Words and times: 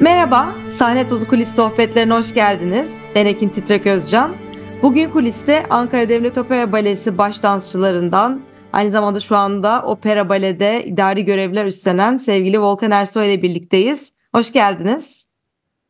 Merhaba, 0.00 0.54
Sahne 0.70 1.08
Tozu 1.08 1.28
Kulis 1.28 1.54
Sohbetlerine 1.54 2.14
hoş 2.14 2.34
geldiniz. 2.34 2.90
Ben 3.14 3.26
Ekin 3.26 3.48
Titrek 3.48 3.86
Özcan. 3.86 4.36
Bugün 4.82 5.10
kuliste 5.10 5.66
Ankara 5.70 6.08
Devlet 6.08 6.38
Opera 6.38 6.72
Balesi 6.72 7.18
baş 7.18 7.42
dansçılarından, 7.42 8.40
aynı 8.72 8.90
zamanda 8.90 9.20
şu 9.20 9.36
anda 9.36 9.82
Opera 9.82 10.28
Bale'de 10.28 10.84
idari 10.84 11.24
görevler 11.24 11.64
üstlenen 11.64 12.16
sevgili 12.16 12.60
Volkan 12.60 12.90
Ersoy 12.90 13.34
ile 13.34 13.42
birlikteyiz. 13.42 14.12
Hoş 14.34 14.52
geldiniz. 14.52 15.26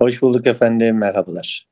Hoş 0.02 0.22
bulduk 0.22 0.46
efendim, 0.46 0.98
merhabalar. 0.98 1.68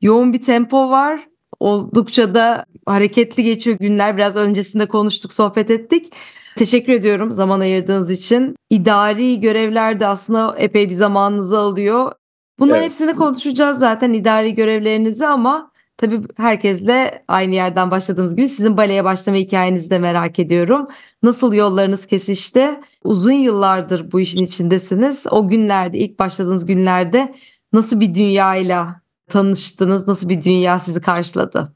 Yoğun 0.00 0.32
bir 0.32 0.42
tempo 0.42 0.90
var. 0.90 1.20
Oldukça 1.60 2.34
da 2.34 2.64
hareketli 2.86 3.42
geçiyor 3.42 3.78
günler. 3.78 4.16
Biraz 4.16 4.36
öncesinde 4.36 4.86
konuştuk, 4.86 5.32
sohbet 5.32 5.70
ettik. 5.70 6.12
Teşekkür 6.56 6.92
ediyorum 6.92 7.32
zaman 7.32 7.60
ayırdığınız 7.60 8.10
için. 8.10 8.56
İdari 8.70 9.40
görevlerde 9.40 10.06
aslında 10.06 10.54
epey 10.58 10.88
bir 10.88 10.94
zamanınızı 10.94 11.58
alıyor. 11.58 12.12
Bunların 12.58 12.82
evet. 12.82 12.90
hepsini 12.90 13.14
konuşacağız 13.14 13.78
zaten 13.78 14.12
idari 14.12 14.54
görevlerinizi 14.54 15.26
ama 15.26 15.70
tabii 15.96 16.20
herkesle 16.36 17.24
aynı 17.28 17.54
yerden 17.54 17.90
başladığımız 17.90 18.36
gibi 18.36 18.48
sizin 18.48 18.76
baleye 18.76 19.04
başlama 19.04 19.38
hikayenizi 19.38 19.90
de 19.90 19.98
merak 19.98 20.38
ediyorum. 20.38 20.88
Nasıl 21.22 21.54
yollarınız 21.54 22.06
kesişti? 22.06 22.80
Uzun 23.04 23.32
yıllardır 23.32 24.12
bu 24.12 24.20
işin 24.20 24.44
içindesiniz. 24.44 25.26
O 25.30 25.48
günlerde 25.48 25.98
ilk 25.98 26.18
başladığınız 26.18 26.66
günlerde 26.66 27.34
nasıl 27.72 28.00
bir 28.00 28.14
dünyayla 28.14 29.00
tanıştınız? 29.28 30.08
Nasıl 30.08 30.28
bir 30.28 30.42
dünya 30.42 30.78
sizi 30.78 31.00
karşıladı? 31.00 31.75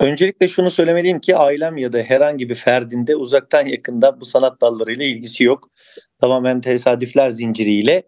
Öncelikle 0.00 0.48
şunu 0.48 0.70
söylemeliyim 0.70 1.20
ki 1.20 1.36
ailem 1.36 1.76
ya 1.78 1.92
da 1.92 1.98
herhangi 1.98 2.48
bir 2.48 2.54
ferdinde 2.54 3.16
uzaktan 3.16 3.66
yakında 3.66 4.20
bu 4.20 4.24
sanat 4.24 4.60
dallarıyla 4.60 5.04
ilgisi 5.04 5.44
yok. 5.44 5.70
Tamamen 6.20 6.60
tesadüfler 6.60 7.30
zinciriyle 7.30 8.02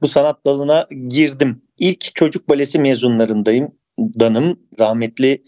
bu 0.00 0.08
sanat 0.08 0.46
dalına 0.46 0.86
girdim. 1.08 1.62
İlk 1.78 2.14
çocuk 2.14 2.48
balesi 2.48 2.78
mezunlarındayım. 2.78 3.74
Danım 3.98 4.60
rahmetli 4.78 5.42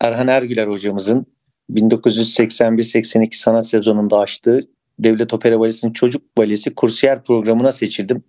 Erhan 0.00 0.28
Ergüler 0.28 0.66
hocamızın 0.66 1.26
1981-82 1.70 3.36
sanat 3.36 3.66
sezonunda 3.66 4.18
açtığı 4.18 4.60
Devlet 4.98 5.34
Opera 5.34 5.60
Balesi'nin 5.60 5.92
çocuk 5.92 6.36
balesi 6.36 6.74
kursiyer 6.74 7.22
programına 7.22 7.72
seçildim. 7.72 8.24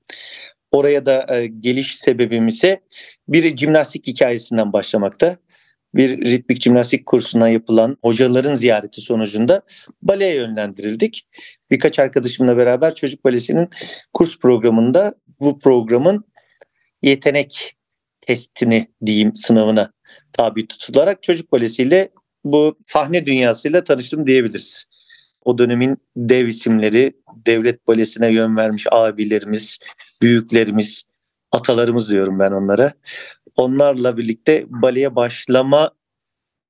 Oraya 0.72 1.06
da 1.06 1.36
e, 1.36 1.48
geliş 1.48 1.98
sebebim 1.98 2.48
ise 2.48 2.82
bir 3.28 3.58
jimnastik 3.58 4.08
hikayesinden 4.08 4.74
başlamakta 4.74 5.38
bir 5.96 6.26
ritmik 6.26 6.62
jimnastik 6.62 7.06
kursundan 7.06 7.48
yapılan 7.48 7.98
hocaların 8.02 8.56
ziyareti 8.56 9.02
sonucunda 9.02 9.62
baleye 10.02 10.36
yönlendirildik. 10.36 11.28
Birkaç 11.72 12.00
arkadaşımla 12.00 12.58
beraber 12.58 12.96
çocuk 12.96 13.26
balesinin 13.26 13.70
kurs 14.14 14.40
programında 14.40 15.14
bu 15.40 15.60
programın 15.60 16.26
yetenek 17.02 17.76
testini 18.22 18.88
diyeyim 19.06 19.36
sınavına 19.36 19.92
tabi 20.32 20.68
tutularak 20.68 21.24
çocuk 21.24 21.52
balesiyle 21.52 22.10
bu 22.44 22.78
sahne 22.86 23.26
dünyasıyla 23.26 23.84
tanıştım 23.84 24.28
diyebiliriz. 24.28 24.86
O 25.46 25.58
dönemin 25.58 25.98
dev 26.18 26.48
isimleri, 26.48 27.12
devlet 27.46 27.88
balesine 27.88 28.34
yön 28.34 28.58
vermiş 28.58 28.88
abilerimiz, 28.92 29.80
büyüklerimiz, 30.22 31.04
atalarımız 31.52 32.10
diyorum 32.10 32.40
ben 32.40 32.52
onlara 32.52 32.94
onlarla 33.56 34.18
birlikte 34.18 34.66
baleye 34.70 35.16
başlama 35.16 35.92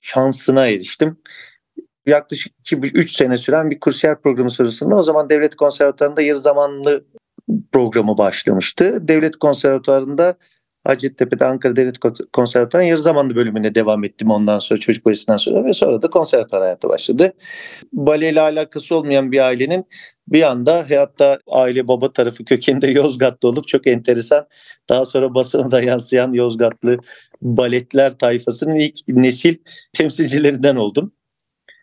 şansına 0.02 0.68
eriştim. 0.68 1.18
Yaklaşık 2.06 2.54
2-3 2.64 3.08
sene 3.08 3.38
süren 3.38 3.72
bir 3.72 3.80
kursiyer 3.80 4.22
programı 4.22 4.52
sırasında 4.52 4.96
o 4.96 5.02
zaman 5.02 5.30
devlet 5.30 5.56
konservatuarında 5.56 6.22
yarı 6.22 6.40
zamanlı 6.40 7.06
programı 7.72 8.18
başlamıştı. 8.18 9.08
Devlet 9.08 9.38
konservatuarında 9.38 10.38
Hacettepe'de 10.86 11.46
Ankara 11.46 11.76
Devlet 11.76 11.98
Konservatuarı'nın 12.34 12.88
yarı 12.88 13.02
zamanlı 13.02 13.36
bölümüne 13.36 13.76
devam 13.76 14.04
ettim 14.04 14.32
ondan 14.32 14.60
sonra 14.60 14.80
çocuk 14.80 15.06
balesinden 15.06 15.38
sonra 15.38 15.66
ve 15.66 15.74
sonra 15.74 16.02
da 16.02 16.10
konservatuar 16.10 16.62
hayatı 16.62 16.90
başladı. 16.90 17.34
Baleyle 17.94 18.42
alakası 18.42 18.96
olmayan 18.96 19.32
bir 19.32 19.40
ailenin 19.40 19.86
bir 20.28 20.42
anda 20.42 20.86
hatta 20.90 21.40
aile 21.48 21.88
baba 21.88 22.14
tarafı 22.14 22.46
kökeninde 22.46 22.88
Yozgat'ta 22.88 23.48
olup 23.48 23.68
çok 23.68 23.88
enteresan 23.88 24.48
daha 24.90 25.06
sonra 25.06 25.34
basına 25.34 25.72
da 25.72 25.82
yansıyan 25.82 26.34
Yozgatlı 26.34 26.98
baletler 27.42 28.18
tayfasının 28.18 28.76
ilk 28.76 29.08
nesil 29.08 29.58
temsilcilerinden 29.94 30.76
oldum. 30.76 31.12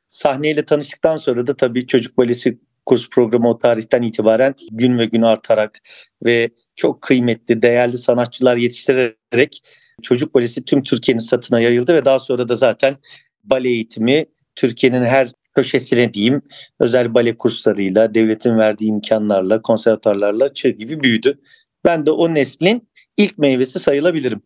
Sahneyle 0.06 0.64
tanıştıktan 0.64 1.16
sonra 1.16 1.47
da 1.47 1.56
tabii 1.56 1.86
çocuk 1.86 2.19
balesi 2.19 2.58
kurs 2.86 3.10
programı 3.10 3.48
o 3.50 3.58
tarihten 3.58 4.03
itibaren 4.03 4.54
gün 4.70 4.98
ve 4.98 5.06
gün 5.06 5.22
artarak 5.22 5.78
ve 6.24 6.50
çok 6.76 7.03
kıymetli, 7.03 7.62
değerli 7.62 7.98
sanatçılar 7.98 8.56
yetiştirerek 8.56 9.62
çocuk 10.03 10.34
balesi 10.34 10.64
tüm 10.64 10.82
Türkiye'nin 10.82 11.22
satına 11.22 11.60
yayıldı 11.60 11.94
ve 11.94 12.04
daha 12.04 12.19
sonra 12.19 12.48
da 12.48 12.54
zaten 12.54 12.97
bale 13.44 13.69
eğitimi 13.69 14.24
Türkiye'nin 14.54 15.04
her 15.04 15.28
köşesine 15.54 16.14
diyeyim 16.14 16.42
özel 16.80 17.14
bale 17.14 17.36
kurslarıyla, 17.36 18.14
devletin 18.14 18.58
verdiği 18.58 18.88
imkanlarla, 18.88 19.62
konservatuarlarla 19.62 20.54
çığ 20.54 20.68
gibi 20.68 21.02
büyüdü. 21.02 21.38
Ben 21.84 22.06
de 22.06 22.10
o 22.10 22.34
neslin 22.34 22.88
ilk 23.16 23.38
meyvesi 23.38 23.78
sayılabilirim. 23.78 24.42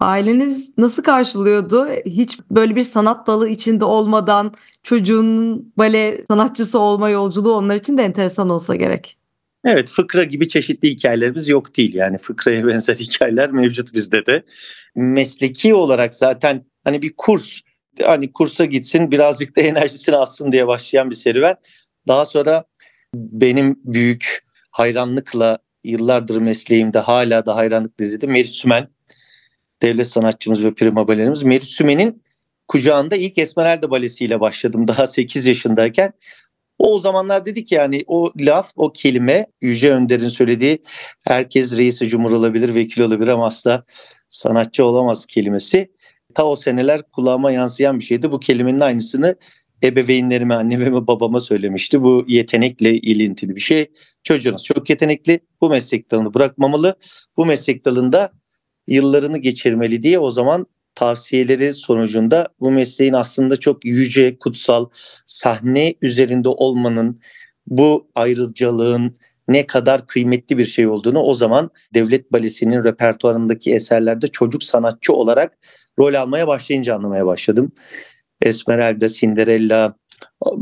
Aileniz 0.00 0.78
nasıl 0.78 1.02
karşılıyordu? 1.02 1.88
Hiç 2.06 2.38
böyle 2.50 2.76
bir 2.76 2.84
sanat 2.84 3.26
dalı 3.26 3.48
içinde 3.48 3.84
olmadan 3.84 4.54
çocuğunun 4.82 5.72
bale 5.76 6.24
sanatçısı 6.28 6.78
olma 6.78 7.10
yolculuğu 7.10 7.54
onlar 7.54 7.76
için 7.76 7.98
de 7.98 8.02
enteresan 8.02 8.50
olsa 8.50 8.74
gerek. 8.74 9.18
Evet 9.64 9.90
fıkra 9.90 10.24
gibi 10.24 10.48
çeşitli 10.48 10.90
hikayelerimiz 10.90 11.48
yok 11.48 11.76
değil. 11.76 11.94
Yani 11.94 12.18
fıkraya 12.18 12.66
benzer 12.66 12.96
hikayeler 12.96 13.50
mevcut 13.50 13.94
bizde 13.94 14.26
de. 14.26 14.42
Mesleki 14.96 15.74
olarak 15.74 16.14
zaten 16.14 16.64
hani 16.84 17.02
bir 17.02 17.12
kurs 17.16 17.60
hani 18.04 18.32
kursa 18.32 18.64
gitsin 18.64 19.10
birazcık 19.10 19.56
da 19.56 19.60
enerjisini 19.60 20.16
atsın 20.16 20.52
diye 20.52 20.66
başlayan 20.66 21.10
bir 21.10 21.16
serüven. 21.16 21.56
Daha 22.08 22.24
sonra 22.24 22.64
benim 23.14 23.80
büyük 23.84 24.38
hayranlıkla 24.70 25.58
yıllardır 25.84 26.36
mesleğimde 26.36 26.98
hala 26.98 27.46
da 27.46 27.56
hayranlık 27.56 27.98
dizidi 27.98 28.26
Merit 28.26 28.54
Sümen. 28.54 28.88
Devlet 29.82 30.08
sanatçımız 30.08 30.64
ve 30.64 30.74
prima 30.74 31.08
balerimiz. 31.08 31.42
Merit 31.42 31.64
Sümen'in 31.64 32.22
kucağında 32.68 33.16
ilk 33.16 33.38
Esmeralda 33.38 33.90
balesiyle 33.90 34.40
başladım 34.40 34.88
daha 34.88 35.06
8 35.06 35.46
yaşındayken. 35.46 36.12
O, 36.78 36.94
o 36.94 37.00
zamanlar 37.00 37.46
dedi 37.46 37.64
ki 37.64 37.74
yani 37.74 38.04
o 38.06 38.32
laf, 38.40 38.72
o 38.76 38.92
kelime 38.92 39.46
Yüce 39.60 39.92
Önder'in 39.92 40.28
söylediği 40.28 40.82
herkes 41.24 41.78
reisi 41.78 42.08
cumhur 42.08 42.32
olabilir, 42.32 42.74
vekil 42.74 43.02
olabilir 43.02 43.28
ama 43.28 43.46
asla 43.46 43.84
sanatçı 44.28 44.84
olamaz 44.84 45.26
kelimesi. 45.26 45.90
Ta 46.34 46.44
o 46.44 46.56
seneler 46.56 47.02
kulağıma 47.02 47.50
yansıyan 47.50 47.98
bir 47.98 48.04
şeydi. 48.04 48.32
Bu 48.32 48.40
kelimenin 48.40 48.80
aynısını 48.80 49.36
ebeveynlerime, 49.84 50.54
anneme 50.54 51.06
babama 51.06 51.40
söylemişti. 51.40 52.02
Bu 52.02 52.24
yetenekle 52.28 52.94
ilintili 52.94 53.56
bir 53.56 53.60
şey. 53.60 53.90
Çocuğunuz 54.22 54.64
çok 54.64 54.90
yetenekli. 54.90 55.40
Bu 55.60 55.70
meslek 55.70 56.10
dalını 56.10 56.34
bırakmamalı. 56.34 56.96
Bu 57.36 57.46
meslek 57.46 57.84
dalında 57.84 58.32
yıllarını 58.86 59.38
geçirmeli 59.38 60.02
diye 60.02 60.18
o 60.18 60.30
zaman 60.30 60.66
tavsiyeleri 60.94 61.74
sonucunda 61.74 62.48
bu 62.60 62.70
mesleğin 62.70 63.12
aslında 63.12 63.56
çok 63.56 63.84
yüce, 63.84 64.38
kutsal, 64.38 64.86
sahne 65.26 65.94
üzerinde 66.02 66.48
olmanın, 66.48 67.20
bu 67.66 68.10
ayrıcalığın 68.14 69.14
ne 69.48 69.66
kadar 69.66 70.06
kıymetli 70.06 70.58
bir 70.58 70.64
şey 70.64 70.88
olduğunu 70.88 71.18
o 71.18 71.34
zaman 71.34 71.70
Devlet 71.94 72.32
Balesi'nin 72.32 72.84
repertuarındaki 72.84 73.74
eserlerde 73.74 74.26
çocuk 74.26 74.62
sanatçı 74.62 75.12
olarak 75.12 75.58
rol 75.98 76.14
almaya 76.14 76.46
başlayınca 76.46 76.94
anlamaya 76.94 77.26
başladım. 77.26 77.72
Esmeralda, 78.42 79.08
Cinderella, 79.08 79.94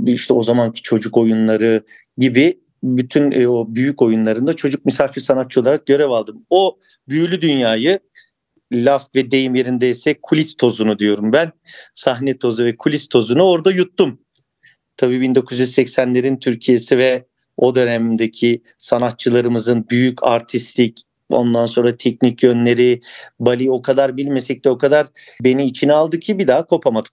işte 0.07 0.35
o 0.35 0.43
zamanki 0.43 0.83
çocuk 0.83 1.17
oyunları 1.17 1.83
gibi 2.19 2.61
bütün 2.83 3.33
e, 3.33 3.49
o 3.49 3.67
büyük 3.69 4.03
oyunlarında 4.03 4.55
çocuk 4.55 4.85
misafir 4.85 5.21
sanatçı 5.21 5.61
olarak 5.61 5.87
görev 5.87 6.11
aldım. 6.11 6.47
O 6.51 6.79
büyülü 7.09 7.43
dünyayı 7.43 8.01
laf 8.73 9.15
ve 9.15 9.31
deyim 9.31 9.55
yerindeyse 9.55 10.17
kulis 10.23 10.57
tozunu 10.57 10.99
diyorum 10.99 11.33
ben. 11.33 11.53
Sahne 11.95 12.39
tozu 12.39 12.65
ve 12.65 12.77
kulis 12.77 13.09
tozunu 13.09 13.43
orada 13.43 13.71
yuttum. 13.71 14.21
Tabii 14.97 15.17
1980'lerin 15.17 16.41
Türkiye'si 16.41 16.99
ve 16.99 17.27
o 17.57 17.75
dönemdeki 17.75 18.63
sanatçılarımızın 18.79 19.89
büyük 19.91 20.25
artistik 20.25 21.03
ondan 21.29 21.67
sonra 21.67 21.97
teknik 21.97 22.43
yönleri 22.43 23.01
Bali 23.41 23.71
o 23.71 23.83
kadar 23.83 24.17
bilmesek 24.17 24.65
de 24.65 24.71
o 24.71 24.79
kadar 24.79 25.07
beni 25.45 25.65
içine 25.65 25.93
aldı 25.93 26.21
ki 26.21 26.39
bir 26.39 26.49
daha 26.49 26.67
kopamadım. 26.67 27.13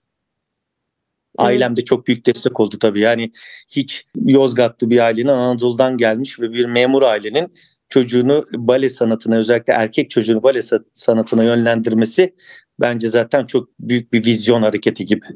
Ailem 1.38 1.76
de 1.76 1.84
çok 1.84 2.06
büyük 2.06 2.26
destek 2.26 2.60
oldu 2.60 2.78
tabii. 2.78 3.00
Yani 3.00 3.32
hiç 3.68 4.06
Yozgatlı 4.16 4.90
bir 4.90 4.98
ailenin 4.98 5.28
Anadolu'dan 5.28 5.96
gelmiş 5.96 6.40
ve 6.40 6.52
bir 6.52 6.64
memur 6.64 7.02
ailenin 7.02 7.52
çocuğunu 7.88 8.44
bale 8.52 8.88
sanatına 8.88 9.36
özellikle 9.36 9.72
erkek 9.72 10.10
çocuğunu 10.10 10.42
bale 10.42 10.60
sanatına 10.94 11.44
yönlendirmesi 11.44 12.34
bence 12.80 13.08
zaten 13.08 13.46
çok 13.46 13.68
büyük 13.80 14.12
bir 14.12 14.24
vizyon 14.26 14.62
hareketi 14.62 15.06
gibi. 15.06 15.26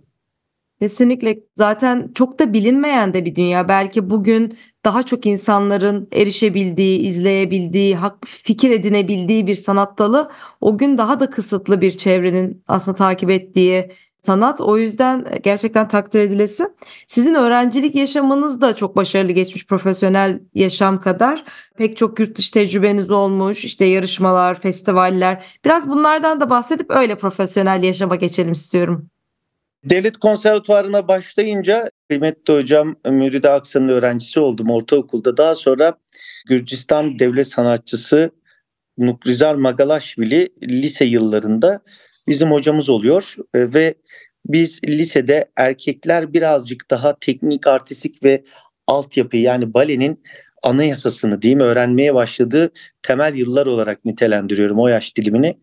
Kesinlikle 0.80 1.38
zaten 1.54 2.10
çok 2.14 2.38
da 2.38 2.52
bilinmeyen 2.52 3.14
de 3.14 3.25
bir 3.25 3.34
dünya. 3.34 3.69
Belki 3.69 4.10
bugün 4.10 4.58
daha 4.84 5.02
çok 5.02 5.26
insanların 5.26 6.08
erişebildiği, 6.12 7.00
izleyebildiği, 7.00 7.96
hak 7.96 8.26
fikir 8.26 8.70
edinebildiği 8.70 9.46
bir 9.46 9.54
sanat 9.54 9.98
dalı 9.98 10.30
o 10.60 10.78
gün 10.78 10.98
daha 10.98 11.20
da 11.20 11.30
kısıtlı 11.30 11.80
bir 11.80 11.92
çevrenin 11.92 12.64
aslında 12.69 12.96
takip 12.96 13.30
ettiği 13.30 13.90
sanat. 14.22 14.60
O 14.60 14.78
yüzden 14.78 15.26
gerçekten 15.42 15.88
takdir 15.88 16.20
edilesi. 16.20 16.64
Sizin 17.06 17.34
öğrencilik 17.34 17.94
yaşamınız 17.94 18.60
da 18.60 18.76
çok 18.76 18.96
başarılı 18.96 19.32
geçmiş 19.32 19.66
profesyonel 19.66 20.40
yaşam 20.54 21.00
kadar. 21.00 21.44
Pek 21.76 21.96
çok 21.96 22.20
yurt 22.20 22.38
dışı 22.38 22.52
tecrübeniz 22.52 23.10
olmuş. 23.10 23.64
İşte 23.64 23.84
yarışmalar, 23.84 24.60
festivaller. 24.60 25.44
Biraz 25.64 25.88
bunlardan 25.88 26.40
da 26.40 26.50
bahsedip 26.50 26.90
öyle 26.90 27.19
profesyonel 27.19 27.82
yaşama 27.82 28.16
geçelim 28.16 28.52
istiyorum. 28.52 29.10
Devlet 29.84 30.16
konservatuvarına 30.16 31.08
başlayınca 31.08 31.90
kıymetli 32.08 32.54
hocam 32.54 32.96
Müride 33.06 33.50
Aksan'ın 33.50 33.88
öğrencisi 33.88 34.40
oldum 34.40 34.70
ortaokulda. 34.70 35.36
Daha 35.36 35.54
sonra 35.54 35.98
Gürcistan 36.48 37.19
devlet 37.19 37.48
sanatçısı 37.48 38.30
Nukrizar 38.98 39.54
Magalaşvili 39.54 40.48
lise 40.62 41.04
yıllarında 41.04 41.80
bizim 42.28 42.50
hocamız 42.50 42.88
oluyor 42.88 43.36
e, 43.54 43.75
ve 43.75 43.94
biz 44.46 44.84
lisede 44.84 45.50
erkekler 45.56 46.32
birazcık 46.32 46.90
daha 46.90 47.19
teknik, 47.19 47.66
artistik 47.66 48.22
ve 48.22 48.44
altyapı 48.86 49.36
yani 49.36 49.75
balenin 49.75 50.22
anayasasını 50.62 51.42
diyeyim 51.42 51.60
öğrenmeye 51.60 52.14
başladığı 52.14 52.70
temel 53.02 53.34
yıllar 53.34 53.66
olarak 53.66 54.04
nitelendiriyorum 54.04 54.78
o 54.78 54.88
yaş 54.88 55.16
dilimini. 55.16 55.58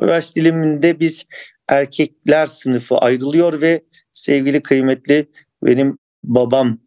O 0.00 0.06
yaş 0.06 0.36
diliminde 0.36 1.00
biz 1.00 1.26
erkekler 1.68 2.46
sınıfı 2.46 2.98
ayrılıyor 2.98 3.60
ve 3.60 3.84
sevgili 4.12 4.62
kıymetli 4.62 5.26
benim 5.62 5.98
babam 6.24 6.78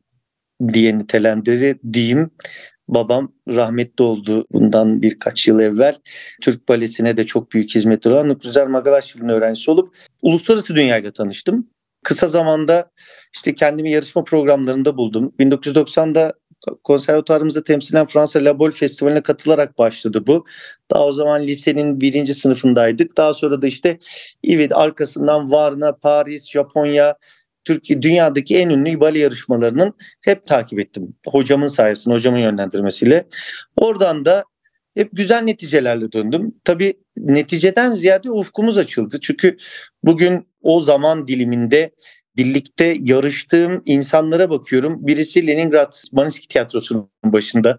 diye 0.74 0.98
nitelendirir 0.98 1.78
diyeyim. 1.94 2.32
Babam 2.88 3.34
rahmetli 3.50 4.04
oldu 4.04 4.46
bundan 4.52 5.02
birkaç 5.02 5.48
yıl 5.48 5.60
evvel. 5.60 5.96
Türk 6.42 6.70
Balesi'ne 6.70 7.18
de 7.18 7.26
çok 7.26 7.52
büyük 7.52 7.76
hizmetleri 7.76 8.14
olan 8.14 8.30
Nukrizer 8.30 8.68
Magalaşvili'nin 8.68 9.30
öğrencisi 9.30 9.72
olup 9.72 9.96
uluslararası 10.22 10.76
dünyayla 10.76 11.12
tanıştım. 11.12 11.70
Kısa 12.04 12.28
zamanda 12.28 12.92
işte 13.36 13.56
kendimi 13.56 13.92
yarışma 13.92 14.24
programlarında 14.24 14.98
buldum. 14.98 15.34
1990'da 15.40 16.34
konservatuarımızda 16.84 17.64
temsilen 17.64 18.06
Fransa 18.08 18.40
La 18.40 18.60
Bolle 18.60 18.72
Festivali'ne 18.72 19.22
katılarak 19.22 19.78
başladı 19.78 20.28
bu. 20.28 20.46
Daha 20.92 21.06
o 21.06 21.14
zaman 21.14 21.44
lisenin 21.44 22.02
birinci 22.02 22.34
sınıfındaydık. 22.34 23.18
Daha 23.18 23.34
sonra 23.34 23.62
da 23.62 23.68
işte 23.68 24.00
İVED 24.44 24.72
arkasından 24.72 25.52
Varna, 25.52 25.96
Paris, 25.96 26.50
Japonya, 26.50 27.16
Türkiye 27.64 28.02
dünyadaki 28.02 28.58
en 28.58 28.70
ünlü 28.70 29.00
bale 29.00 29.20
yarışmalarının 29.20 29.94
hep 30.22 30.46
takip 30.46 30.80
ettim. 30.80 31.16
Hocamın 31.28 31.68
sayesinde, 31.68 32.16
hocamın 32.16 32.40
yönlendirmesiyle. 32.40 33.28
Oradan 33.78 34.26
da 34.26 34.44
hep 34.96 35.10
güzel 35.14 35.42
neticelerle 35.42 36.12
döndüm. 36.12 36.56
Tabii 36.64 36.94
neticeden 37.18 37.92
ziyade 37.92 38.32
ufkumuz 38.32 38.78
açıldı. 38.78 39.20
Çünkü 39.22 39.58
bugün 40.04 40.48
o 40.62 40.80
zaman 40.80 41.28
diliminde 41.28 41.92
birlikte 42.38 42.98
yarıştığım 43.02 43.82
insanlara 43.86 44.50
bakıyorum. 44.50 45.08
Birisi 45.08 45.48
Leningrad 45.48 45.94
Maniski 46.14 46.48
Tiyatrosu'nun 46.48 47.10
başında. 47.24 47.78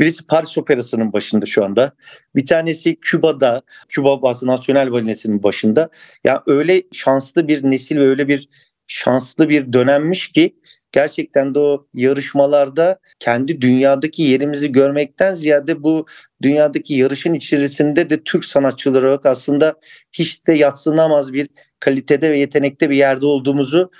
Birisi 0.00 0.26
Paris 0.26 0.58
Operası'nın 0.58 1.12
başında 1.12 1.46
şu 1.46 1.64
anda. 1.64 1.92
Bir 2.36 2.46
tanesi 2.46 2.96
Küba'da, 3.00 3.62
Küba 3.88 4.22
Bası 4.22 4.46
Nasyonel 4.46 4.92
Balinesi'nin 4.92 5.42
başında. 5.42 5.80
Ya 5.80 5.88
yani 6.24 6.40
öyle 6.46 6.82
şanslı 6.92 7.48
bir 7.48 7.70
nesil 7.70 7.96
ve 7.96 8.08
öyle 8.08 8.28
bir 8.28 8.48
şanslı 8.86 9.48
bir 9.48 9.72
dönemmiş 9.72 10.32
ki 10.32 10.56
gerçekten 10.92 11.54
de 11.54 11.58
o 11.58 11.86
yarışmalarda 11.94 12.98
kendi 13.18 13.60
dünyadaki 13.60 14.22
yerimizi 14.22 14.72
görmekten 14.72 15.34
ziyade 15.34 15.82
bu 15.82 16.06
dünyadaki 16.42 16.94
yarışın 16.94 17.34
içerisinde 17.34 18.10
de 18.10 18.22
Türk 18.22 18.44
sanatçıları 18.44 19.08
olarak 19.08 19.26
aslında 19.26 19.74
hiç 20.12 20.46
de 20.46 20.52
yatsınamaz 20.52 21.32
bir 21.32 21.48
kalitede 21.80 22.30
ve 22.30 22.38
yetenekte 22.38 22.90
bir 22.90 22.96
yerde 22.96 23.26
olduğumuzu 23.26 23.90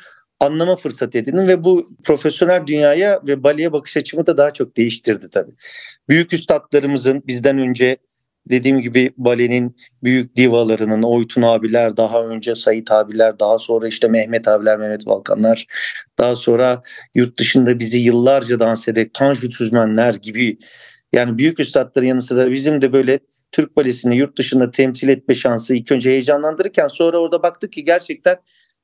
anlama 0.40 0.76
fırsat 0.76 1.14
edindim 1.14 1.48
ve 1.48 1.64
bu 1.64 1.88
profesyonel 2.04 2.66
dünyaya 2.66 3.20
ve 3.26 3.42
baleye 3.42 3.72
bakış 3.72 3.96
açımı 3.96 4.26
da 4.26 4.38
daha 4.38 4.50
çok 4.50 4.76
değiştirdi 4.76 5.30
tabii. 5.30 5.52
Büyük 6.08 6.32
üstadlarımızın 6.32 7.22
bizden 7.26 7.58
önce 7.58 7.96
dediğim 8.50 8.80
gibi 8.80 9.12
balenin 9.16 9.76
büyük 10.02 10.36
divalarının 10.36 11.02
Oytun 11.02 11.42
abiler, 11.42 11.96
daha 11.96 12.24
önce 12.24 12.54
Sait 12.54 12.90
abiler, 12.90 13.38
daha 13.38 13.58
sonra 13.58 13.88
işte 13.88 14.08
Mehmet 14.08 14.48
abiler, 14.48 14.78
Mehmet 14.78 15.06
Balkanlar, 15.06 15.66
daha 16.18 16.36
sonra 16.36 16.82
yurt 17.14 17.38
dışında 17.38 17.78
bizi 17.78 17.98
yıllarca 17.98 18.60
dans 18.60 18.88
ederek 18.88 19.14
Tanju 19.14 19.50
Tüzmenler 19.50 20.14
gibi 20.14 20.58
yani 21.12 21.38
büyük 21.38 21.60
üstadların 21.60 22.06
yanı 22.06 22.22
sıra 22.22 22.50
bizim 22.50 22.82
de 22.82 22.92
böyle 22.92 23.18
Türk 23.52 23.76
balesini 23.76 24.16
yurt 24.16 24.38
dışında 24.38 24.70
temsil 24.70 25.08
etme 25.08 25.34
şansı 25.34 25.76
ilk 25.76 25.92
önce 25.92 26.10
heyecanlandırırken 26.10 26.88
sonra 26.88 27.18
orada 27.18 27.42
baktık 27.42 27.72
ki 27.72 27.84
gerçekten 27.84 28.36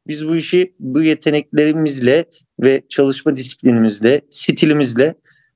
biz 0.07 0.29
bu 0.29 0.37
işi 0.37 0.75
bu 0.79 1.03
yeteneklerimizle 1.03 2.25
ve 2.61 2.83
çalışma 2.89 3.37
disiplinimizle, 3.37 4.21
stilimizle 4.31 5.15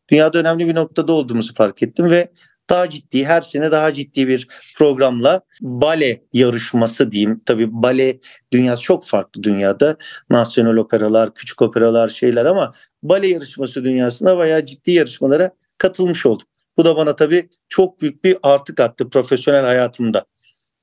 dünyada 0.08 0.38
önemli 0.38 0.66
bir 0.66 0.74
noktada 0.74 1.12
olduğumuzu 1.12 1.54
fark 1.54 1.82
ettim 1.82 2.10
ve 2.10 2.28
daha 2.70 2.90
ciddi 2.90 3.24
her 3.24 3.40
sene 3.40 3.70
daha 3.70 3.92
ciddi 3.92 4.28
bir 4.28 4.48
programla 4.76 5.40
bale 5.60 6.22
yarışması 6.32 7.12
diyeyim. 7.12 7.40
Tabii 7.46 7.68
bale 7.70 8.18
dünyası 8.52 8.82
çok 8.82 9.06
farklı 9.06 9.42
dünyada. 9.42 9.96
Nasyonel 10.30 10.76
operalar, 10.76 11.34
küçük 11.34 11.62
operalar 11.62 12.08
şeyler 12.08 12.44
ama 12.44 12.74
bale 13.02 13.26
yarışması 13.26 13.84
dünyasında 13.84 14.36
bayağı 14.36 14.64
ciddi 14.64 14.90
yarışmalara 14.90 15.50
katılmış 15.78 16.26
oldum. 16.26 16.46
Bu 16.76 16.84
da 16.84 16.96
bana 16.96 17.16
tabii 17.16 17.48
çok 17.68 18.00
büyük 18.00 18.24
bir 18.24 18.36
artı 18.42 18.74
kattı 18.74 19.10
profesyonel 19.10 19.64
hayatımda. 19.64 20.24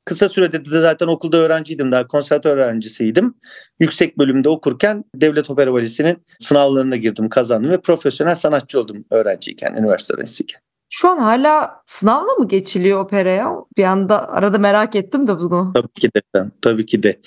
Kısa 0.06 0.30
sürede 0.30 0.66
de 0.66 0.80
zaten 0.80 1.08
okulda 1.08 1.38
öğrenciydim 1.38 1.92
daha 1.92 2.08
konservatuar 2.08 2.58
öğrencisiydim. 2.58 3.36
Yüksek 3.80 4.18
bölümde 4.18 4.50
okurken 4.50 5.04
Devlet 5.16 5.50
Opera 5.50 5.74
Balesi'nin 5.74 6.26
sınavlarına 6.40 6.96
girdim 6.96 7.30
kazandım 7.30 7.72
ve 7.72 7.82
profesyonel 7.82 8.36
sanatçı 8.36 8.80
oldum 8.80 9.06
öğrenciyken, 9.12 9.74
üniversite 9.74 10.14
öğrencisiyken. 10.14 10.67
Şu 10.90 11.10
an 11.10 11.18
hala 11.18 11.82
sınavla 11.86 12.34
mı 12.34 12.48
geçiliyor 12.48 13.00
operaya? 13.00 13.52
Bir 13.78 13.84
anda 13.84 14.30
arada 14.30 14.58
merak 14.58 14.96
ettim 14.96 15.28
de 15.28 15.40
bunu. 15.40 15.74
Tabii 15.74 15.94
ki 15.94 16.10
de. 16.16 16.52
Tabii 16.62 16.86
ki 16.86 17.04
de 17.04 17.20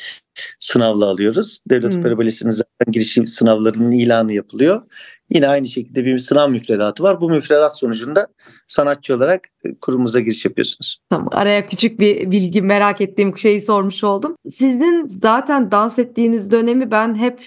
sınavla 0.58 1.06
alıyoruz. 1.06 1.60
Devlet 1.70 1.92
hmm. 1.92 2.00
Opera 2.00 2.18
Balesi'nin 2.18 2.50
zaten 2.50 2.92
girişim 2.92 3.26
sınavlarının 3.26 3.90
ilanı 3.90 4.32
yapılıyor. 4.32 4.82
Yine 5.30 5.48
aynı 5.48 5.68
şekilde 5.68 6.04
bir 6.04 6.18
sınav 6.18 6.50
müfredatı 6.50 7.02
var. 7.02 7.20
Bu 7.20 7.30
müfredat 7.30 7.78
sonucunda 7.78 8.26
sanatçı 8.66 9.16
olarak 9.16 9.48
e, 9.64 9.74
kurumumuza 9.74 10.20
giriş 10.20 10.44
yapıyorsunuz. 10.44 10.98
Tamam 11.10 11.28
araya 11.32 11.68
küçük 11.68 12.00
bir 12.00 12.30
bilgi 12.30 12.62
merak 12.62 13.00
ettiğim 13.00 13.38
şeyi 13.38 13.60
sormuş 13.60 14.04
oldum. 14.04 14.36
Sizin 14.50 15.08
zaten 15.08 15.70
dans 15.70 15.98
ettiğiniz 15.98 16.50
dönemi 16.50 16.90
ben 16.90 17.14
hep 17.14 17.40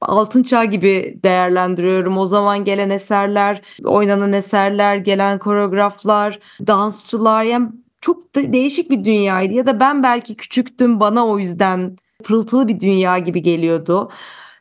altın 0.00 0.42
çağ 0.42 0.64
gibi 0.64 1.20
değerlendiriyorum. 1.24 2.18
O 2.18 2.26
zaman 2.26 2.64
gelen 2.64 2.90
eserler, 2.90 3.62
oynanan 3.84 4.32
eserler, 4.32 4.96
gelen 4.96 5.38
koreograflar, 5.38 6.38
dansçılar 6.66 7.44
yani 7.44 7.68
çok 8.00 8.34
da 8.34 8.52
değişik 8.52 8.90
bir 8.90 9.04
dünyaydı. 9.04 9.54
Ya 9.54 9.66
da 9.66 9.80
ben 9.80 10.02
belki 10.02 10.36
küçüktüm 10.36 11.00
bana 11.00 11.26
o 11.26 11.38
yüzden 11.38 11.96
pırıltılı 12.24 12.68
bir 12.68 12.80
dünya 12.80 13.18
gibi 13.18 13.42
geliyordu. 13.42 14.10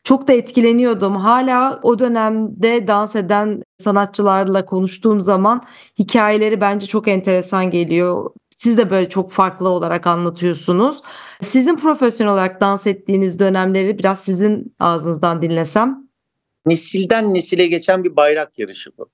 Çok 0.04 0.28
da 0.28 0.34
etkileniyordum. 0.34 1.16
Hala 1.16 1.80
o 1.84 2.00
dönemde 2.00 2.88
dans 2.88 3.16
eden 3.16 3.62
sanatçılarla 3.78 4.66
konuştuğum 4.66 5.22
zaman 5.22 5.62
hikayeleri 6.00 6.62
bence 6.62 6.88
çok 6.88 7.08
enteresan 7.08 7.72
geliyor. 7.72 8.32
Siz 8.64 8.78
de 8.78 8.90
böyle 8.90 9.10
çok 9.10 9.32
farklı 9.32 9.70
olarak 9.70 10.08
anlatıyorsunuz. 10.08 11.02
Sizin 11.42 11.76
profesyonel 11.76 12.34
olarak 12.34 12.62
dans 12.62 12.88
ettiğiniz 12.88 13.40
dönemleri 13.40 14.00
biraz 14.00 14.20
sizin 14.20 14.76
ağzınızdan 14.80 15.42
dinlesem. 15.42 16.08
Nesilden 16.66 17.34
nesile 17.34 17.68
geçen 17.68 18.04
bir 18.04 18.16
bayrak 18.16 18.60
yarışı 18.60 18.92
bu. 18.98 19.10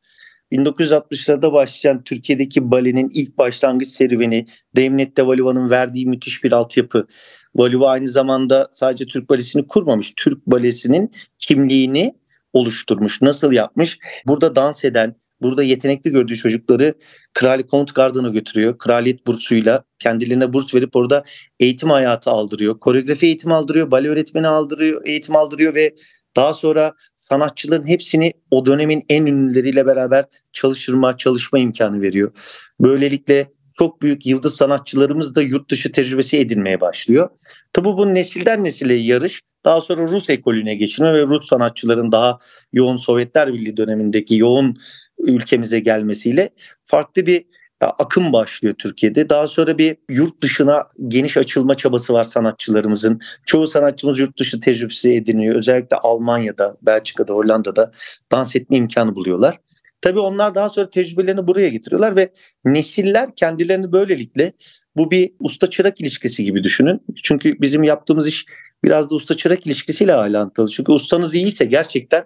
1960'larda 0.52 1.54
başlayan 1.54 2.04
Türkiye'deki 2.04 2.72
balenin 2.72 3.10
ilk 3.14 3.38
başlangıç 3.38 3.88
serüveni, 3.88 4.46
Demnet 4.76 5.18
de 5.18 5.28
Valiva'nın 5.28 5.70
verdiği 5.70 6.06
müthiş 6.06 6.44
bir 6.44 6.52
altyapı. 6.52 7.08
Valiva 7.56 7.90
aynı 7.90 8.08
zamanda 8.08 8.68
sadece 8.72 9.06
Türk 9.06 9.30
balesini 9.30 9.68
kurmamış, 9.68 10.14
Türk 10.18 10.48
balesinin 10.48 11.12
kimliğini 11.38 12.16
oluşturmuş. 12.54 13.22
Nasıl 13.22 13.52
yapmış? 13.52 14.00
Burada 14.26 14.56
dans 14.56 14.86
eden, 14.86 15.16
burada 15.42 15.64
yetenekli 15.64 16.12
gördüğü 16.12 16.36
çocukları 16.36 16.94
Krali 17.34 17.68
Kont 17.68 17.96
Garden'a 17.96 18.30
götürüyor. 18.30 18.78
Kraliyet 18.78 19.28
bursuyla 19.28 19.84
kendilerine 20.00 20.54
burs 20.54 20.76
verip 20.76 20.96
orada 20.96 21.24
eğitim 21.60 21.90
hayatı 21.90 22.32
aldırıyor. 22.32 22.80
Koreografi 22.80 23.26
eğitimi 23.26 23.54
aldırıyor, 23.54 23.92
bale 23.92 24.10
öğretmeni 24.10 24.48
aldırıyor, 24.48 25.02
eğitim 25.06 25.36
aldırıyor 25.36 25.76
ve 25.76 25.96
daha 26.36 26.54
sonra 26.54 26.94
sanatçıların 27.18 27.88
hepsini 27.88 28.34
o 28.52 28.66
dönemin 28.66 29.04
en 29.10 29.26
ünlüleriyle 29.26 29.86
beraber 29.86 30.26
çalıştırma, 30.54 31.18
çalışma 31.18 31.60
imkanı 31.60 32.02
veriyor. 32.02 32.32
Böylelikle 32.80 33.52
çok 33.74 34.02
büyük 34.02 34.26
yıldız 34.26 34.56
sanatçılarımız 34.56 35.36
da 35.36 35.42
yurt 35.42 35.72
dışı 35.72 35.92
tecrübesi 35.92 36.40
edinmeye 36.40 36.82
başlıyor. 36.82 37.30
Tabii 37.74 37.88
bu 37.88 38.14
nesilden 38.14 38.64
nesile 38.64 38.94
yarış 38.94 39.42
daha 39.66 39.82
sonra 39.82 40.08
Rus 40.08 40.30
ekolüne 40.30 40.76
geçirme 40.76 41.14
ve 41.14 41.22
Rus 41.22 41.48
sanatçıların 41.48 42.12
daha 42.12 42.40
yoğun 42.74 42.96
Sovyetler 42.96 43.54
Birliği 43.54 43.78
dönemindeki 43.78 44.36
yoğun 44.36 44.78
ülkemize 45.20 45.80
gelmesiyle 45.80 46.50
farklı 46.86 47.26
bir 47.26 47.46
akım 47.82 48.34
başlıyor 48.34 48.76
Türkiye'de. 48.78 49.30
Daha 49.30 49.48
sonra 49.48 49.78
bir 49.78 49.98
yurt 50.10 50.42
dışına 50.42 50.84
geniş 51.08 51.38
açılma 51.38 51.76
çabası 51.76 52.14
var 52.14 52.24
sanatçılarımızın. 52.24 53.22
Çoğu 53.46 53.68
sanatçımız 53.68 54.20
yurt 54.20 54.40
dışı 54.40 54.60
tecrübesi 54.60 55.14
ediniyor. 55.14 55.56
Özellikle 55.56 55.98
Almanya'da, 55.98 56.78
Belçika'da, 56.82 57.34
Hollanda'da 57.34 57.92
dans 58.32 58.56
etme 58.56 58.78
imkanı 58.78 59.16
buluyorlar. 59.16 59.60
Tabii 60.02 60.20
onlar 60.20 60.56
daha 60.56 60.70
sonra 60.70 60.90
tecrübelerini 60.90 61.48
buraya 61.48 61.70
getiriyorlar 61.70 62.16
ve 62.16 62.34
nesiller 62.66 63.36
kendilerini 63.36 63.92
böylelikle 63.92 64.54
bu 64.96 65.12
bir 65.12 65.32
usta 65.40 65.70
çırak 65.70 66.02
ilişkisi 66.02 66.44
gibi 66.44 66.64
düşünün. 66.64 67.02
Çünkü 67.24 67.62
bizim 67.62 67.84
yaptığımız 67.84 68.28
iş 68.28 68.46
biraz 68.84 69.10
da 69.10 69.16
usta 69.16 69.38
çırak 69.38 69.68
ilişkisiyle 69.68 70.14
alakalı. 70.14 70.70
Çünkü 70.70 70.92
ustanız 70.92 71.34
iyiyse 71.34 71.66
gerçekten 71.66 72.24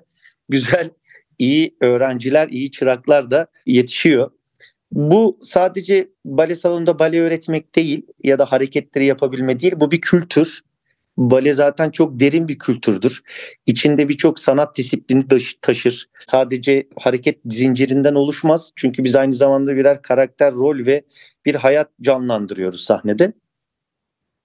güzel, 0.49 0.89
iyi 1.41 1.75
öğrenciler, 1.81 2.47
iyi 2.47 2.71
çıraklar 2.71 3.31
da 3.31 3.47
yetişiyor. 3.65 4.31
Bu 4.91 5.39
sadece 5.41 6.09
bale 6.25 6.55
salonunda 6.55 6.99
bale 6.99 7.21
öğretmek 7.21 7.75
değil 7.75 8.07
ya 8.23 8.39
da 8.39 8.45
hareketleri 8.45 9.05
yapabilme 9.05 9.59
değil. 9.59 9.73
Bu 9.77 9.91
bir 9.91 10.01
kültür. 10.01 10.61
Bale 11.17 11.53
zaten 11.53 11.89
çok 11.91 12.19
derin 12.19 12.47
bir 12.47 12.59
kültürdür. 12.59 13.21
İçinde 13.65 14.09
birçok 14.09 14.39
sanat 14.39 14.77
disiplini 14.77 15.25
taşır. 15.61 16.09
Sadece 16.27 16.87
hareket 16.99 17.39
zincirinden 17.45 18.15
oluşmaz. 18.15 18.71
Çünkü 18.75 19.03
biz 19.03 19.15
aynı 19.15 19.33
zamanda 19.33 19.75
birer 19.75 20.01
karakter, 20.01 20.53
rol 20.53 20.85
ve 20.85 21.03
bir 21.45 21.55
hayat 21.55 21.89
canlandırıyoruz 22.01 22.83
sahnede. 22.83 23.33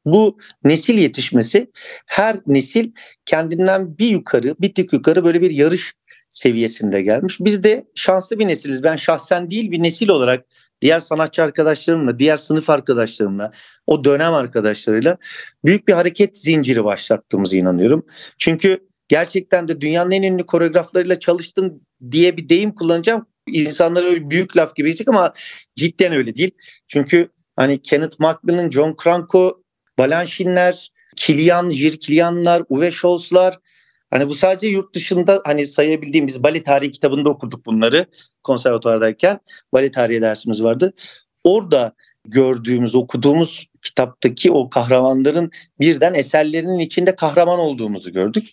Bu 0.04 0.38
nesil 0.64 0.98
yetişmesi 0.98 1.70
her 2.06 2.36
nesil 2.46 2.92
kendinden 3.26 3.98
bir 3.98 4.08
yukarı, 4.08 4.54
bir 4.60 4.74
tık 4.74 4.92
yukarı 4.92 5.24
böyle 5.24 5.40
bir 5.40 5.50
yarış 5.50 5.94
seviyesinde 6.36 7.02
gelmiş. 7.02 7.36
Biz 7.40 7.64
de 7.64 7.86
şanslı 7.94 8.38
bir 8.38 8.48
nesiliz. 8.48 8.82
Ben 8.82 8.96
şahsen 8.96 9.50
değil 9.50 9.70
bir 9.70 9.82
nesil 9.82 10.08
olarak 10.08 10.44
diğer 10.80 11.00
sanatçı 11.00 11.42
arkadaşlarımla, 11.42 12.18
diğer 12.18 12.36
sınıf 12.36 12.70
arkadaşlarımla, 12.70 13.50
o 13.86 14.04
dönem 14.04 14.34
arkadaşlarıyla 14.34 15.16
büyük 15.64 15.88
bir 15.88 15.92
hareket 15.92 16.38
zinciri 16.38 16.84
başlattığımızı 16.84 17.56
inanıyorum. 17.56 18.06
Çünkü 18.38 18.88
gerçekten 19.08 19.68
de 19.68 19.80
dünyanın 19.80 20.10
en 20.10 20.22
ünlü 20.22 20.46
koreograflarıyla 20.46 21.18
çalıştım 21.18 21.80
diye 22.10 22.36
bir 22.36 22.48
deyim 22.48 22.74
kullanacağım. 22.74 23.26
İnsanlara 23.46 24.06
öyle 24.06 24.30
büyük 24.30 24.56
laf 24.56 24.76
gibi 24.76 24.88
gelecek 24.88 25.08
ama 25.08 25.32
cidden 25.76 26.12
öyle 26.12 26.36
değil. 26.36 26.50
Çünkü 26.88 27.28
hani 27.56 27.82
Kenneth 27.82 28.20
Macmillan, 28.20 28.70
John 28.70 28.96
Cranko, 29.04 29.62
Balanchiner, 29.98 30.90
Kilian, 31.16 31.70
Jir 31.70 32.00
Kilianlar, 32.00 32.62
Uwe 32.68 32.90
Scholz'lar 32.90 33.58
Hani 34.10 34.28
bu 34.28 34.34
sadece 34.34 34.66
yurt 34.66 34.94
dışında 34.94 35.42
hani 35.44 35.66
sayabildiğimiz 35.66 36.42
bale 36.42 36.62
tarihi 36.62 36.92
kitabında 36.92 37.28
okuduk 37.28 37.66
bunları 37.66 38.06
konservatuvardayken. 38.42 39.40
Bale 39.72 39.90
tarihi 39.90 40.22
dersimiz 40.22 40.62
vardı. 40.62 40.92
Orada 41.44 41.92
gördüğümüz, 42.24 42.94
okuduğumuz 42.94 43.66
kitaptaki 43.82 44.52
o 44.52 44.70
kahramanların 44.70 45.50
birden 45.80 46.14
eserlerinin 46.14 46.78
içinde 46.78 47.16
kahraman 47.16 47.58
olduğumuzu 47.58 48.12
gördük. 48.12 48.48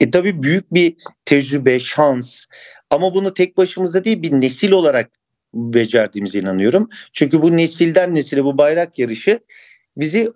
E 0.00 0.10
tabii 0.10 0.42
büyük 0.42 0.74
bir 0.74 0.96
tecrübe, 1.24 1.80
şans 1.80 2.44
ama 2.90 3.14
bunu 3.14 3.34
tek 3.34 3.56
başımıza 3.56 4.04
değil 4.04 4.22
bir 4.22 4.32
nesil 4.32 4.72
olarak 4.72 5.10
becerdiğimize 5.54 6.38
inanıyorum. 6.38 6.88
Çünkü 7.12 7.42
bu 7.42 7.56
nesilden 7.56 8.14
nesile 8.14 8.44
bu 8.44 8.58
bayrak 8.58 8.98
yarışı 8.98 9.40
bizi 9.96 10.32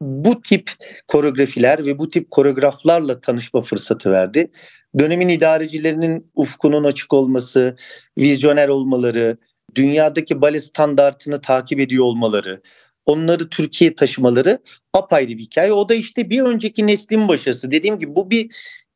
bu 0.00 0.42
tip 0.42 0.70
koreografiler 1.08 1.84
ve 1.84 1.98
bu 1.98 2.08
tip 2.08 2.30
koreograflarla 2.30 3.20
tanışma 3.20 3.62
fırsatı 3.62 4.10
verdi. 4.10 4.50
Dönemin 4.98 5.28
idarecilerinin 5.28 6.30
ufkunun 6.34 6.84
açık 6.84 7.12
olması, 7.12 7.76
vizyoner 8.18 8.68
olmaları, 8.68 9.36
dünyadaki 9.74 10.40
bale 10.40 10.60
standartını 10.60 11.40
takip 11.40 11.80
ediyor 11.80 12.04
olmaları, 12.04 12.62
onları 13.06 13.48
Türkiye 13.48 13.94
taşımaları 13.94 14.58
apayrı 14.92 15.28
bir 15.28 15.38
hikaye. 15.38 15.72
O 15.72 15.88
da 15.88 15.94
işte 15.94 16.30
bir 16.30 16.40
önceki 16.40 16.86
neslin 16.86 17.28
başarısı. 17.28 17.70
Dediğim 17.70 17.98
gibi 17.98 18.14
bu 18.14 18.30
bir 18.30 18.50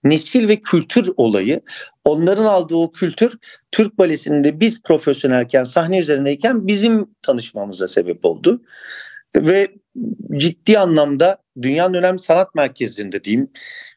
nesil 0.04 0.48
ve 0.48 0.56
kültür 0.56 1.10
olayı. 1.16 1.60
Onların 2.04 2.44
aldığı 2.44 2.74
o 2.74 2.92
kültür 2.92 3.38
Türk 3.72 3.98
balesinde 3.98 4.60
biz 4.60 4.82
profesyonelken, 4.82 5.64
sahne 5.64 5.98
üzerindeyken 5.98 6.66
bizim 6.66 7.06
tanışmamıza 7.22 7.88
sebep 7.88 8.24
oldu. 8.24 8.62
Ve 9.36 9.68
ciddi 10.36 10.78
anlamda 10.78 11.38
dünyanın 11.62 11.94
önemli 11.94 12.18
sanat 12.18 12.54
merkezlerinde 12.54 13.24
diyeyim. 13.24 13.50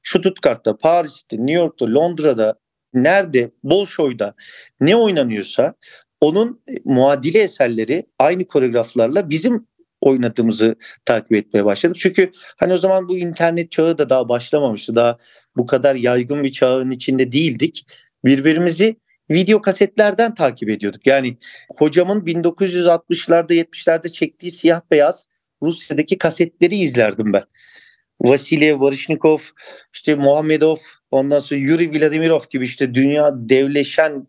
Stuttgart'ta, 0.04 0.78
Paris'te, 0.78 1.38
New 1.38 1.54
York'ta, 1.54 1.94
Londra'da, 1.94 2.56
nerede, 2.94 3.52
Bolşoy'da 3.64 4.34
ne 4.80 4.96
oynanıyorsa 4.96 5.76
onun 6.22 6.62
muadili 6.86 7.38
eserleri 7.38 8.06
aynı 8.20 8.48
koreograflarla 8.48 9.30
bizim 9.30 9.68
oynadığımızı 10.02 10.76
takip 11.06 11.34
etmeye 11.34 11.66
başladık. 11.66 11.98
Çünkü 12.00 12.32
hani 12.58 12.74
o 12.74 12.78
zaman 12.78 13.08
bu 13.08 13.18
internet 13.18 13.72
çağı 13.72 13.98
da 13.98 14.10
daha 14.10 14.30
başlamamıştı. 14.30 14.96
Daha 14.96 15.18
bu 15.58 15.66
kadar 15.66 15.96
yaygın 15.96 16.44
bir 16.44 16.52
çağın 16.52 16.92
içinde 16.92 17.32
değildik. 17.32 17.86
Birbirimizi 18.26 18.96
video 19.32 19.62
kasetlerden 19.62 20.36
takip 20.36 20.70
ediyorduk. 20.70 21.08
Yani 21.08 21.38
hocamın 21.78 22.22
1960'larda 22.22 23.54
70'lerde 23.54 24.12
çektiği 24.12 24.52
siyah 24.52 24.82
beyaz 24.92 25.28
Rusya'daki 25.66 26.18
kasetleri 26.18 26.76
izlerdim 26.76 27.34
ben. 27.34 27.44
Vasily 28.22 28.80
Varishnikov, 28.80 29.40
işte 29.94 30.16
Muhammedov, 30.16 30.78
ondan 31.12 31.40
sonra 31.40 31.60
Yuri 31.60 31.92
Vladimirov 31.92 32.42
gibi 32.50 32.66
işte 32.66 32.94
dünya 32.94 33.32
devleşen 33.34 34.28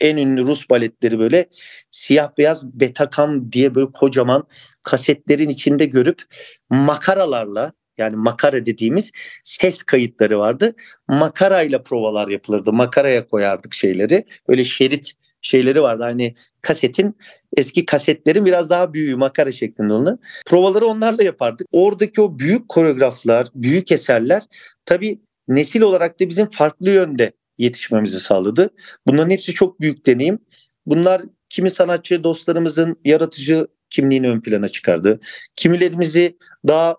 en 0.00 0.16
ünlü 0.16 0.46
Rus 0.46 0.70
baletleri 0.70 1.18
böyle 1.18 1.46
siyah 1.90 2.30
beyaz 2.38 2.80
betakam 2.80 3.52
diye 3.52 3.74
böyle 3.74 3.92
kocaman 3.92 4.48
kasetlerin 4.82 5.48
içinde 5.48 5.86
görüp 5.86 6.22
makaralarla 6.70 7.72
yani 7.98 8.16
makara 8.16 8.66
dediğimiz 8.66 9.12
ses 9.44 9.82
kayıtları 9.82 10.38
vardı. 10.38 10.74
Makarayla 11.08 11.82
provalar 11.82 12.28
yapılırdı. 12.28 12.72
Makaraya 12.72 13.28
koyardık 13.28 13.74
şeyleri. 13.74 14.24
Böyle 14.48 14.64
şerit 14.64 15.12
şeyleri 15.46 15.82
vardı. 15.82 16.02
Hani 16.02 16.34
kasetin 16.62 17.16
eski 17.56 17.86
kasetlerin 17.86 18.46
biraz 18.46 18.70
daha 18.70 18.94
büyüğü 18.94 19.16
makara 19.16 19.52
şeklinde 19.52 19.92
onu. 19.92 20.18
Provaları 20.46 20.86
onlarla 20.86 21.22
yapardık. 21.22 21.66
Oradaki 21.72 22.20
o 22.20 22.38
büyük 22.38 22.68
koreograflar, 22.68 23.46
büyük 23.54 23.92
eserler 23.92 24.42
tabii 24.84 25.20
nesil 25.48 25.80
olarak 25.80 26.20
da 26.20 26.28
bizim 26.28 26.50
farklı 26.50 26.90
yönde 26.90 27.32
yetişmemizi 27.58 28.20
sağladı. 28.20 28.70
Bunların 29.06 29.30
hepsi 29.30 29.54
çok 29.54 29.80
büyük 29.80 30.06
deneyim. 30.06 30.38
Bunlar 30.86 31.22
kimi 31.48 31.70
sanatçı 31.70 32.24
dostlarımızın 32.24 32.96
yaratıcı 33.04 33.66
kimliğini 33.90 34.28
ön 34.30 34.40
plana 34.40 34.68
çıkardı. 34.68 35.20
Kimilerimizi 35.56 36.38
daha 36.66 36.96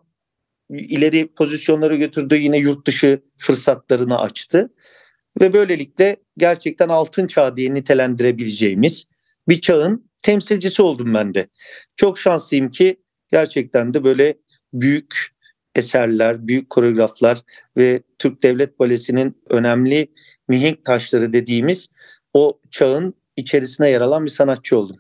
ileri 0.70 1.34
pozisyonlara 1.34 1.96
götürdü 1.96 2.36
yine 2.36 2.58
yurt 2.58 2.88
dışı 2.88 3.22
fırsatlarını 3.38 4.20
açtı. 4.20 4.70
Ve 5.42 5.54
böylelikle 5.54 6.18
gerçekten 6.38 6.90
altın 6.90 7.28
çağ 7.28 7.58
diye 7.58 7.74
nitelendirebileceğimiz 7.74 9.06
bir 9.50 9.62
çağın 9.62 10.10
temsilcisi 10.22 10.82
oldum 10.82 11.14
ben 11.14 11.34
de. 11.34 11.48
Çok 11.96 12.20
şanslıyım 12.20 12.72
ki 12.72 12.98
gerçekten 13.32 13.94
de 13.94 14.04
böyle 14.04 14.38
büyük 14.74 15.38
eserler, 15.76 16.48
büyük 16.48 16.70
koreograflar 16.70 17.42
ve 17.78 18.02
Türk 18.20 18.44
Devlet 18.44 18.80
Balesi'nin 18.80 19.42
önemli 19.50 20.08
mihenk 20.48 20.86
taşları 20.86 21.34
dediğimiz 21.34 21.88
o 22.34 22.60
çağın 22.72 23.14
içerisine 23.36 23.90
yer 23.90 24.02
alan 24.02 24.26
bir 24.26 24.32
sanatçı 24.32 24.78
oldum. 24.78 24.98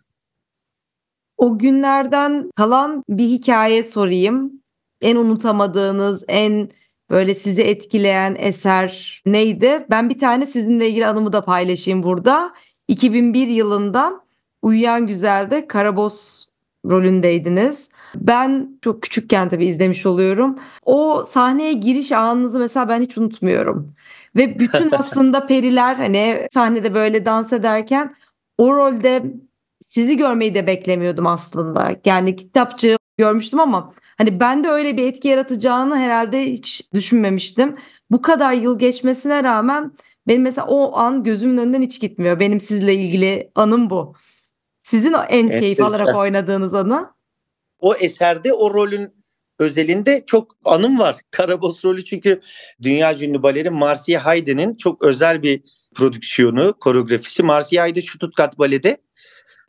O 1.37 1.59
günlerden 1.59 2.51
kalan 2.55 3.03
bir 3.09 3.27
hikaye 3.27 3.83
sorayım. 3.83 4.63
En 5.01 5.15
unutamadığınız, 5.15 6.23
en 6.27 6.69
böyle 7.09 7.35
sizi 7.35 7.61
etkileyen 7.61 8.35
eser 8.39 9.21
neydi? 9.25 9.85
Ben 9.89 10.09
bir 10.09 10.19
tane 10.19 10.47
sizinle 10.47 10.89
ilgili 10.89 11.07
anımı 11.07 11.33
da 11.33 11.45
paylaşayım 11.45 12.03
burada. 12.03 12.53
2001 12.87 13.47
yılında 13.47 14.21
Uyuyan 14.61 15.07
Güzel'de 15.07 15.67
Karaboz 15.67 16.47
rolündeydiniz. 16.85 17.89
Ben 18.15 18.79
çok 18.81 19.01
küçükken 19.01 19.49
tabii 19.49 19.65
izlemiş 19.65 20.05
oluyorum. 20.05 20.59
O 20.85 21.23
sahneye 21.23 21.73
giriş 21.73 22.11
anınızı 22.11 22.59
mesela 22.59 22.89
ben 22.89 23.01
hiç 23.01 23.17
unutmuyorum. 23.17 23.93
Ve 24.35 24.59
bütün 24.59 24.91
aslında 24.97 25.47
periler 25.47 25.95
hani 25.95 26.47
sahnede 26.53 26.93
böyle 26.93 27.25
dans 27.25 27.53
ederken 27.53 28.15
o 28.57 28.75
rolde 28.75 29.23
sizi 29.81 30.17
görmeyi 30.17 30.55
de 30.55 30.67
beklemiyordum 30.67 31.27
aslında. 31.27 31.95
Yani 32.05 32.35
kitapçı 32.35 32.97
görmüştüm 33.17 33.59
ama 33.59 33.93
hani 34.17 34.39
bende 34.39 34.69
öyle 34.69 34.97
bir 34.97 35.07
etki 35.07 35.27
yaratacağını 35.27 35.97
herhalde 35.97 36.43
hiç 36.45 36.93
düşünmemiştim. 36.93 37.75
Bu 38.11 38.21
kadar 38.21 38.53
yıl 38.53 38.79
geçmesine 38.79 39.43
rağmen 39.43 39.91
benim 40.27 40.41
mesela 40.41 40.67
o 40.67 40.97
an 40.97 41.23
gözümün 41.23 41.57
önünden 41.57 41.81
hiç 41.81 42.01
gitmiyor. 42.01 42.39
Benim 42.39 42.59
sizle 42.59 42.93
ilgili 42.93 43.51
anım 43.55 43.89
bu. 43.89 44.15
Sizin 44.83 45.15
en 45.29 45.49
keyif 45.49 45.81
alarak 45.81 46.17
oynadığınız 46.17 46.73
anı? 46.73 47.17
o 47.79 47.95
eserde 47.95 48.53
o 48.53 48.73
rolün 48.73 49.13
özelinde 49.59 50.23
çok 50.25 50.57
anım 50.65 50.99
var. 50.99 51.15
Karabos 51.31 51.85
rolü 51.85 52.05
çünkü 52.05 52.41
dünya 52.81 53.19
ünlü 53.19 53.43
balerin 53.43 53.73
Marcia 53.73 54.25
Hayde'nin 54.25 54.75
çok 54.75 55.03
özel 55.05 55.43
bir 55.43 55.61
prodüksiyonu, 55.95 56.73
koreografisi. 56.79 57.43
Marcia 57.43 57.83
Hayde 57.83 58.01
Stuttgart 58.01 58.59
Bale'de 58.59 58.97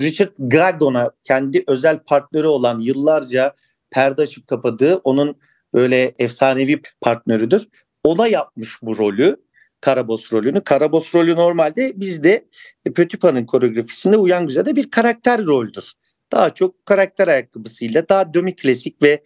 Richard 0.03 0.33
Gardon'a 0.39 1.11
kendi 1.25 1.65
özel 1.67 1.99
partneri 1.99 2.47
olan 2.47 2.81
yıllarca 2.81 3.55
perde 3.91 4.23
açıp 4.23 4.47
kapadığı 4.47 4.97
onun 4.97 5.37
böyle 5.75 6.15
efsanevi 6.19 6.83
partneridir. 7.01 7.69
Ona 8.05 8.27
yapmış 8.27 8.83
bu 8.83 8.99
rolü. 8.99 9.37
Karabos 9.81 10.33
rolünü. 10.33 10.65
Karabos 10.65 11.15
rolü 11.15 11.37
normalde 11.37 11.93
bizde 12.01 12.49
Pötüpa'nın 12.95 13.47
koreografisinde 13.47 14.17
Uyan 14.17 14.47
Güzel'de 14.47 14.77
bir 14.77 14.91
karakter 14.91 15.47
roldür. 15.47 15.93
Daha 16.33 16.55
çok 16.55 16.87
karakter 16.87 17.29
ayakkabısıyla 17.29 18.09
daha 18.09 18.35
dömi 18.35 18.57
klasik 18.57 19.03
ve 19.03 19.23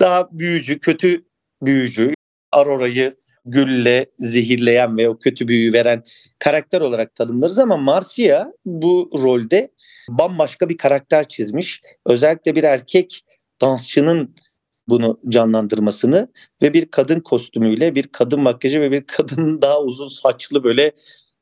daha 0.00 0.28
büyücü, 0.32 0.78
kötü 0.78 1.24
büyücü, 1.62 2.14
Aurora'yı 2.52 3.14
gülle 3.44 4.06
zehirleyen 4.18 4.96
ve 4.96 5.08
o 5.08 5.18
kötü 5.18 5.48
büyüyü 5.48 5.72
veren 5.72 6.04
karakter 6.38 6.80
olarak 6.80 7.14
tanımlarız 7.14 7.58
ama 7.58 7.76
Marcia 7.76 8.52
bu 8.66 9.10
rolde 9.22 9.70
bambaşka 10.08 10.68
bir 10.68 10.76
karakter 10.76 11.28
çizmiş. 11.28 11.82
Özellikle 12.06 12.54
bir 12.54 12.64
erkek 12.64 13.24
dansçının 13.60 14.34
bunu 14.88 15.20
canlandırmasını 15.28 16.28
ve 16.62 16.74
bir 16.74 16.86
kadın 16.86 17.20
kostümüyle 17.20 17.94
bir 17.94 18.06
kadın 18.06 18.40
makyajı 18.40 18.80
ve 18.80 18.92
bir 18.92 19.04
kadının 19.06 19.62
daha 19.62 19.82
uzun 19.82 20.08
saçlı 20.08 20.64
böyle 20.64 20.92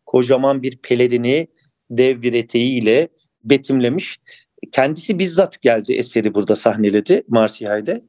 kocaman 0.07 0.63
bir 0.63 0.77
pelerini 0.77 1.49
dev 1.91 2.23
bir 2.23 2.33
eteğiyle 2.33 3.09
betimlemiş. 3.45 4.19
Kendisi 4.73 5.19
bizzat 5.19 5.63
geldi 5.63 5.93
eseri 5.93 6.35
burada 6.35 6.57
sahneledi 6.57 7.23
Marsihay'de. 7.29 8.03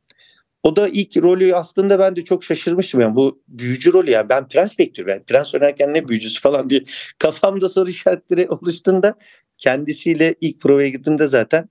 O 0.64 0.76
da 0.76 0.88
ilk 0.88 1.18
rolü 1.18 1.56
aslında 1.56 2.00
ben 2.00 2.16
de 2.16 2.24
çok 2.24 2.44
şaşırmıştım. 2.44 3.02
Yani 3.02 3.16
bu 3.16 3.42
büyücü 3.48 3.94
rolü 3.94 4.12
ya 4.12 4.30
ben 4.30 4.48
prens 4.48 4.80
bekliyorum. 4.80 5.14
Yani 5.14 5.24
prens 5.24 5.56
oynarken 5.56 5.94
ne 5.94 6.08
büyücüsü 6.08 6.42
falan 6.42 6.70
diye 6.70 6.84
kafamda 7.20 7.70
soru 7.70 7.90
işaretleri 7.90 8.50
oluştuğunda 8.50 9.16
kendisiyle 9.58 10.36
ilk 10.42 10.60
provaya 10.60 10.90
gittiğimde 10.90 11.28
zaten 11.28 11.70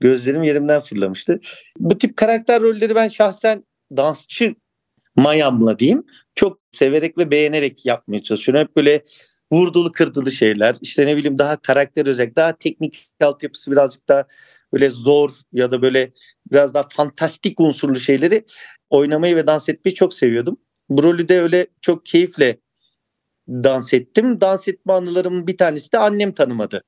gözlerim 0.00 0.42
yerimden 0.42 0.80
fırlamıştı. 0.80 1.40
Bu 1.78 1.98
tip 1.98 2.16
karakter 2.16 2.62
rolleri 2.62 2.94
ben 2.94 3.08
şahsen 3.08 3.64
dansçı 3.96 4.54
mayamla 5.16 5.78
diyeyim 5.78 6.04
çok 6.34 6.58
severek 6.72 7.18
ve 7.18 7.30
beğenerek 7.30 7.86
yapmaya 7.86 8.22
çalışıyorum. 8.22 8.64
Hep 8.64 8.76
böyle 8.76 9.04
vurdulu 9.52 9.92
kırdılı 9.92 10.32
şeyler 10.32 10.76
işte 10.80 11.06
ne 11.06 11.16
bileyim 11.16 11.38
daha 11.38 11.56
karakter 11.56 12.06
özel 12.06 12.34
daha 12.36 12.56
teknik 12.56 13.10
altyapısı 13.20 13.70
birazcık 13.70 14.08
daha 14.08 14.26
böyle 14.72 14.90
zor 14.90 15.30
ya 15.52 15.70
da 15.70 15.82
böyle 15.82 16.12
biraz 16.52 16.74
daha 16.74 16.88
fantastik 16.88 17.60
unsurlu 17.60 18.00
şeyleri 18.00 18.44
oynamayı 18.90 19.36
ve 19.36 19.46
dans 19.46 19.68
etmeyi 19.68 19.94
çok 19.94 20.14
seviyordum. 20.14 20.56
Bu 20.88 21.02
rolü 21.02 21.28
de 21.28 21.40
öyle 21.40 21.66
çok 21.80 22.06
keyifle 22.06 22.58
dans 23.48 23.94
ettim. 23.94 24.40
Dans 24.40 24.68
etme 24.68 24.92
anılarımın 24.92 25.46
bir 25.46 25.56
tanesi 25.56 25.92
de 25.92 25.98
annem 25.98 26.32
tanımadı 26.32 26.82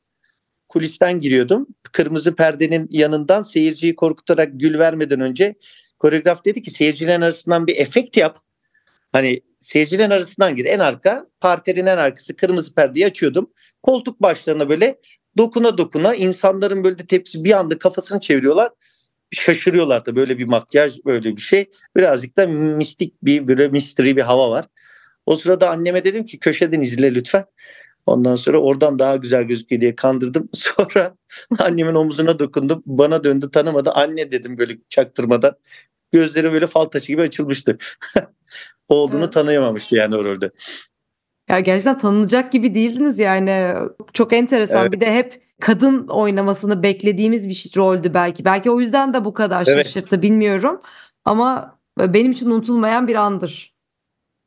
kulisten 0.68 1.20
giriyordum. 1.20 1.66
Kırmızı 1.92 2.36
perdenin 2.36 2.88
yanından 2.90 3.42
seyirciyi 3.42 3.96
korkutarak 3.96 4.48
gül 4.52 4.78
vermeden 4.78 5.20
önce 5.20 5.54
koreograf 5.98 6.44
dedi 6.44 6.62
ki 6.62 6.70
seyircilerin 6.70 7.20
arasından 7.20 7.66
bir 7.66 7.76
efekt 7.76 8.16
yap. 8.16 8.38
Hani 9.12 9.40
seyircilerin 9.60 10.10
arasından 10.10 10.56
gir 10.56 10.64
en 10.64 10.78
arka 10.78 11.26
parterin 11.40 11.86
en 11.86 11.96
arkası 11.96 12.36
kırmızı 12.36 12.74
perdeyi 12.74 13.06
açıyordum. 13.06 13.50
Koltuk 13.82 14.22
başlarına 14.22 14.68
böyle 14.68 14.98
dokuna 15.38 15.78
dokuna 15.78 16.14
insanların 16.14 16.84
böyle 16.84 16.98
de 16.98 17.06
tepsi 17.06 17.44
bir 17.44 17.58
anda 17.58 17.78
kafasını 17.78 18.20
çeviriyorlar. 18.20 18.72
Şaşırıyorlar 19.30 20.06
da 20.06 20.16
böyle 20.16 20.38
bir 20.38 20.44
makyaj 20.44 20.98
böyle 21.04 21.36
bir 21.36 21.40
şey. 21.40 21.70
Birazcık 21.96 22.36
da 22.36 22.46
mistik 22.46 23.14
bir 23.22 23.48
böyle 23.48 23.68
mystery 23.68 24.16
bir 24.16 24.22
hava 24.22 24.50
var. 24.50 24.66
O 25.26 25.36
sırada 25.36 25.70
anneme 25.70 26.04
dedim 26.04 26.24
ki 26.24 26.38
köşeden 26.38 26.80
izle 26.80 27.14
lütfen. 27.14 27.44
Ondan 28.06 28.36
sonra 28.36 28.58
oradan 28.58 28.98
daha 28.98 29.16
güzel 29.16 29.42
gözüküyor 29.42 29.80
diye 29.80 29.96
kandırdım. 29.96 30.48
Sonra 30.52 31.14
annemin 31.58 31.94
omuzuna 31.94 32.38
dokundum. 32.38 32.82
Bana 32.86 33.24
döndü 33.24 33.50
tanımadı. 33.50 33.90
Anne 33.90 34.32
dedim 34.32 34.58
böyle 34.58 34.78
çaktırmadan. 34.88 35.52
Gözleri 36.12 36.52
böyle 36.52 36.66
fal 36.66 36.84
taşı 36.84 37.06
gibi 37.06 37.22
açılmıştı. 37.22 37.78
Oğlunu 38.88 39.22
evet. 39.22 39.32
tanıyamamıştı 39.32 39.96
yani 39.96 40.16
o 40.16 40.24
rolde. 40.24 40.50
Ya 41.48 41.60
gerçekten 41.60 41.98
tanınacak 41.98 42.52
gibi 42.52 42.74
değildiniz 42.74 43.18
yani. 43.18 43.74
Çok 44.12 44.32
enteresan. 44.32 44.82
Evet. 44.82 44.92
Bir 44.92 45.00
de 45.00 45.14
hep 45.14 45.42
kadın 45.60 46.08
oynamasını 46.08 46.82
beklediğimiz 46.82 47.48
bir 47.48 47.72
roldü 47.76 48.14
belki. 48.14 48.44
Belki 48.44 48.70
o 48.70 48.80
yüzden 48.80 49.14
de 49.14 49.24
bu 49.24 49.34
kadar 49.34 49.66
evet. 49.68 49.86
şaşırttı 49.86 50.22
bilmiyorum. 50.22 50.80
Ama 51.24 51.78
benim 51.98 52.32
için 52.32 52.50
unutulmayan 52.50 53.08
bir 53.08 53.14
andır. 53.14 53.75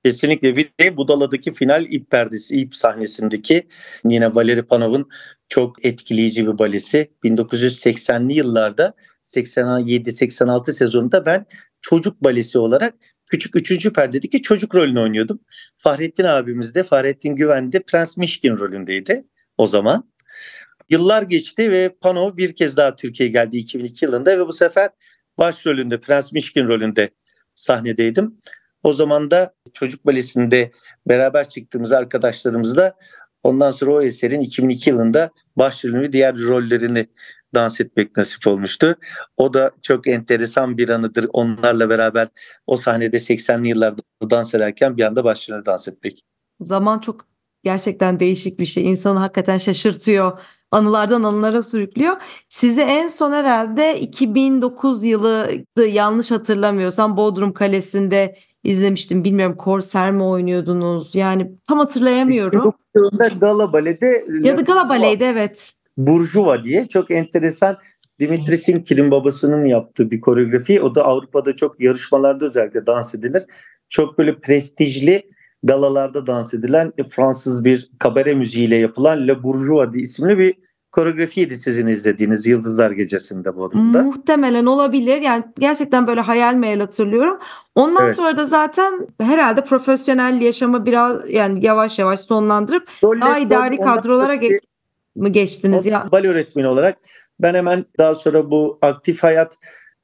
Kesinlikle 0.05 0.57
bir 0.57 0.69
de 0.79 0.97
Budala'daki 0.97 1.51
final 1.51 1.85
ip 1.89 2.11
perdesi, 2.11 2.57
ip 2.57 2.75
sahnesindeki 2.75 3.67
yine 4.05 4.35
Valeri 4.35 4.63
Panov'un 4.63 5.09
çok 5.47 5.85
etkileyici 5.85 6.47
bir 6.47 6.59
balesi. 6.59 7.11
1980'li 7.23 8.33
yıllarda 8.33 8.93
87-86 9.23 10.71
sezonunda 10.71 11.25
ben 11.25 11.45
çocuk 11.81 12.23
balesi 12.23 12.59
olarak 12.59 12.95
küçük 13.29 13.55
üçüncü 13.55 13.93
perdedeki 13.93 14.41
çocuk 14.41 14.75
rolünü 14.75 14.99
oynuyordum. 14.99 15.39
Fahrettin 15.77 16.23
abimiz 16.23 16.75
de 16.75 16.83
Fahrettin 16.83 17.35
Güven 17.35 17.71
de 17.71 17.79
Prens 17.79 18.17
Mişkin 18.17 18.57
rolündeydi 18.57 19.25
o 19.57 19.67
zaman. 19.67 20.11
Yıllar 20.89 21.21
geçti 21.21 21.71
ve 21.71 21.95
Panov 22.01 22.37
bir 22.37 22.55
kez 22.55 22.77
daha 22.77 22.95
Türkiye'ye 22.95 23.33
geldi 23.33 23.57
2002 23.57 24.05
yılında 24.05 24.39
ve 24.39 24.47
bu 24.47 24.53
sefer 24.53 24.89
başrolünde 25.37 25.99
Prens 25.99 26.31
Mişkin 26.31 26.67
rolünde 26.67 27.09
sahnedeydim. 27.55 28.39
O 28.83 28.93
zaman 28.93 29.31
da 29.31 29.53
çocuk 29.73 30.05
balesinde 30.05 30.71
beraber 31.07 31.49
çıktığımız 31.49 31.91
arkadaşlarımızla 31.91 32.95
ondan 33.43 33.71
sonra 33.71 33.91
o 33.91 34.01
eserin 34.01 34.41
2002 34.41 34.89
yılında 34.89 35.31
başrolünü 35.55 36.01
ve 36.01 36.13
diğer 36.13 36.37
rollerini 36.37 37.07
dans 37.55 37.81
etmek 37.81 38.17
nasip 38.17 38.47
olmuştu. 38.47 38.95
O 39.37 39.53
da 39.53 39.71
çok 39.81 40.07
enteresan 40.07 40.77
bir 40.77 40.89
anıdır. 40.89 41.27
Onlarla 41.33 41.89
beraber 41.89 42.27
o 42.67 42.77
sahnede 42.77 43.17
80'li 43.17 43.69
yıllarda 43.69 44.01
dans 44.29 44.53
ederken 44.53 44.97
bir 44.97 45.03
anda 45.03 45.23
başrolünü 45.23 45.65
dans 45.65 45.87
etmek. 45.87 46.23
Zaman 46.61 46.99
çok 46.99 47.25
gerçekten 47.63 48.19
değişik 48.19 48.59
bir 48.59 48.65
şey. 48.65 48.91
İnsanı 48.91 49.19
hakikaten 49.19 49.57
şaşırtıyor. 49.57 50.39
Anılardan 50.71 51.23
anılara 51.23 51.63
sürüklüyor. 51.63 52.17
Sizi 52.49 52.81
en 52.81 53.07
son 53.07 53.31
herhalde 53.31 53.99
2009 53.99 55.03
yılı 55.03 55.51
yanlış 55.87 56.31
hatırlamıyorsam 56.31 57.17
Bodrum 57.17 57.53
Kalesi'nde 57.53 58.35
izlemiştim. 58.63 59.23
Bilmiyorum 59.23 59.57
Korser 59.57 60.11
mi 60.11 60.23
oynuyordunuz? 60.23 61.15
Yani 61.15 61.51
tam 61.67 61.79
hatırlayamıyorum. 61.79 62.73
Yılında 62.95 63.27
Gala 63.27 63.73
Bale'de 63.73 64.25
ya 64.41 64.57
da 64.57 64.61
Gala 64.61 64.89
Bale'de 64.89 65.25
evet. 65.25 65.73
Burjuva 65.97 66.63
diye 66.63 66.87
çok 66.87 67.11
enteresan 67.11 67.77
Dimitri 68.19 68.57
Simkin'in 68.57 69.11
babasının 69.11 69.65
yaptığı 69.65 70.11
bir 70.11 70.21
koreografi. 70.21 70.81
O 70.81 70.95
da 70.95 71.05
Avrupa'da 71.05 71.55
çok 71.55 71.81
yarışmalarda 71.81 72.45
özellikle 72.45 72.85
dans 72.85 73.15
edilir. 73.15 73.43
Çok 73.89 74.17
böyle 74.17 74.39
prestijli 74.39 75.23
galalarda 75.63 76.27
dans 76.27 76.53
edilen 76.53 76.93
Fransız 77.09 77.65
bir 77.65 77.89
kabare 77.99 78.33
müziğiyle 78.33 78.75
yapılan 78.75 79.27
La 79.27 79.43
Bourgeois 79.43 79.95
isimli 79.95 80.37
bir 80.37 80.55
koreografiydi 80.91 81.57
sizin 81.57 81.87
izlediğiniz 81.87 82.47
Yıldızlar 82.47 82.91
Gecesi'nde 82.91 83.55
bu 83.55 83.65
adında. 83.65 84.03
Muhtemelen 84.03 84.65
olabilir. 84.65 85.21
Yani 85.21 85.43
gerçekten 85.59 86.07
böyle 86.07 86.21
hayal 86.21 86.53
meyal 86.53 86.79
hatırlıyorum. 86.79 87.39
Ondan 87.75 88.05
evet. 88.05 88.15
sonra 88.15 88.37
da 88.37 88.45
zaten 88.45 89.07
herhalde 89.21 89.63
profesyonel 89.63 90.41
yaşamı 90.41 90.85
biraz 90.85 91.29
yani 91.29 91.65
yavaş 91.65 91.99
yavaş 91.99 92.19
sonlandırıp 92.19 92.87
Dolayı 93.01 93.21
daha 93.21 93.39
idari 93.39 93.77
kadrolara 93.77 94.35
ge- 94.35 94.59
mı 95.15 95.29
geçtiniz 95.29 95.85
ya? 95.85 96.07
Bale 96.11 96.27
öğretmeni 96.27 96.67
olarak 96.67 96.97
ben 97.39 97.53
hemen 97.53 97.85
daha 97.97 98.15
sonra 98.15 98.51
bu 98.51 98.79
aktif 98.81 99.23
hayat 99.23 99.55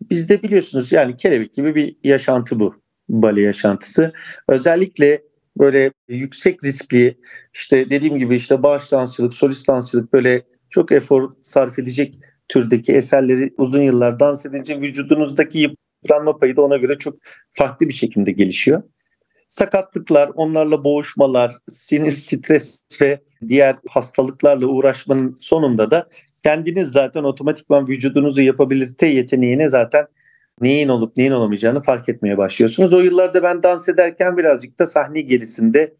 bizde 0.01 0.43
biliyorsunuz 0.43 0.91
yani 0.91 1.17
kelebek 1.17 1.53
gibi 1.53 1.75
bir 1.75 1.95
yaşantı 2.03 2.59
bu 2.59 2.75
bale 3.09 3.41
yaşantısı. 3.41 4.13
Özellikle 4.49 5.21
böyle 5.57 5.91
yüksek 6.07 6.63
riskli 6.63 7.17
işte 7.53 7.89
dediğim 7.89 8.19
gibi 8.19 8.35
işte 8.35 8.63
bağış 8.63 8.91
dansçılık, 8.91 9.33
solist 9.33 9.67
dansçılık 9.67 10.13
böyle 10.13 10.43
çok 10.75 10.91
efor 10.91 11.31
sarf 11.43 11.79
edecek 11.79 12.15
türdeki 12.47 12.93
eserleri 12.93 13.53
uzun 13.57 13.81
yıllar 13.81 14.19
dans 14.19 14.45
edince 14.45 14.81
vücudunuzdaki 14.81 15.59
yıpranma 15.59 16.37
payı 16.37 16.55
da 16.55 16.61
ona 16.61 16.77
göre 16.77 16.97
çok 16.97 17.15
farklı 17.51 17.87
bir 17.87 17.93
şekilde 17.93 18.31
gelişiyor. 18.31 18.83
Sakatlıklar, 19.47 20.31
onlarla 20.35 20.83
boğuşmalar, 20.83 21.53
sinir, 21.69 22.11
stres 22.11 22.79
ve 23.01 23.19
diğer 23.47 23.75
hastalıklarla 23.89 24.65
uğraşmanın 24.65 25.35
sonunda 25.39 25.91
da 25.91 26.09
kendiniz 26.43 26.87
zaten 26.91 27.23
otomatikman 27.23 27.87
vücudunuzu 27.87 28.41
yapabilirte 28.41 29.07
yeteneğine 29.07 29.69
zaten 29.69 30.05
neyin 30.61 30.87
olup 30.87 31.17
neyin 31.17 31.31
olamayacağını 31.31 31.81
fark 31.81 32.09
etmeye 32.09 32.37
başlıyorsunuz. 32.37 32.93
O 32.93 32.99
yıllarda 32.99 33.43
ben 33.43 33.63
dans 33.63 33.89
ederken 33.89 34.37
birazcık 34.37 34.79
da 34.79 34.85
sahne 34.85 35.21
gerisinde 35.21 35.93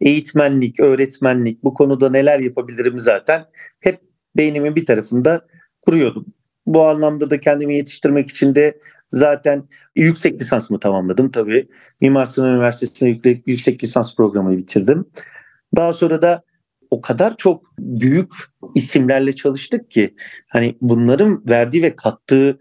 eğitmenlik, 0.00 0.80
öğretmenlik 0.80 1.64
bu 1.64 1.74
konuda 1.74 2.10
neler 2.10 2.40
yapabilirim 2.40 2.98
zaten 2.98 3.44
hep 3.80 4.07
beynimin 4.38 4.76
bir 4.76 4.86
tarafında 4.86 5.46
kuruyordum. 5.82 6.26
Bu 6.66 6.86
anlamda 6.86 7.30
da 7.30 7.40
kendimi 7.40 7.76
yetiştirmek 7.76 8.30
için 8.30 8.54
de 8.54 8.78
zaten 9.08 9.68
yüksek 9.96 10.40
lisansımı 10.40 10.80
tamamladım 10.80 11.30
tabii. 11.30 11.68
Mimar 12.00 12.26
Sinan 12.26 12.54
Üniversitesi'nde 12.54 13.40
yüksek 13.46 13.84
lisans 13.84 14.16
programını 14.16 14.56
bitirdim. 14.56 15.06
Daha 15.76 15.92
sonra 15.92 16.22
da 16.22 16.42
o 16.90 17.00
kadar 17.00 17.36
çok 17.36 17.64
büyük 17.78 18.32
isimlerle 18.74 19.34
çalıştık 19.34 19.90
ki 19.90 20.14
hani 20.48 20.76
bunların 20.80 21.42
verdiği 21.48 21.82
ve 21.82 21.96
kattığı 21.96 22.58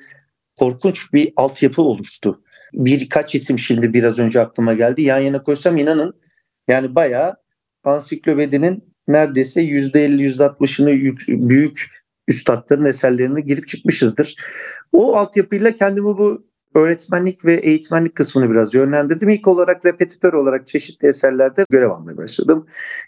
korkunç 0.55 1.13
bir 1.13 1.33
altyapı 1.35 1.81
oluştu. 1.81 2.41
Birkaç 2.73 3.35
isim 3.35 3.59
şimdi 3.59 3.93
biraz 3.93 4.19
önce 4.19 4.41
aklıma 4.41 4.73
geldi. 4.73 5.01
Yan 5.01 5.19
yana 5.19 5.43
koysam 5.43 5.77
inanın 5.77 6.13
yani 6.67 6.95
bayağı 6.95 7.35
ansiklopedinin 7.83 8.86
neredeyse 9.07 9.61
%50-%60'ını 9.61 11.49
büyük 11.49 11.89
üstadların 12.27 12.85
eserlerine 12.85 13.41
girip 13.41 13.67
çıkmışızdır. 13.67 14.35
O 14.91 15.15
altyapıyla 15.15 15.71
kendimi 15.71 16.05
bu 16.05 16.47
öğretmenlik 16.75 17.45
ve 17.45 17.53
eğitmenlik 17.53 18.15
kısmını 18.15 18.51
biraz 18.51 18.73
yönlendirdim. 18.73 19.29
İlk 19.29 19.47
olarak 19.47 19.85
repetitör 19.85 20.33
olarak 20.33 20.67
çeşitli 20.67 21.07
eserlerde 21.07 21.65
görev 21.69 21.89
almaya 21.89 22.17
başladım. 22.17 22.67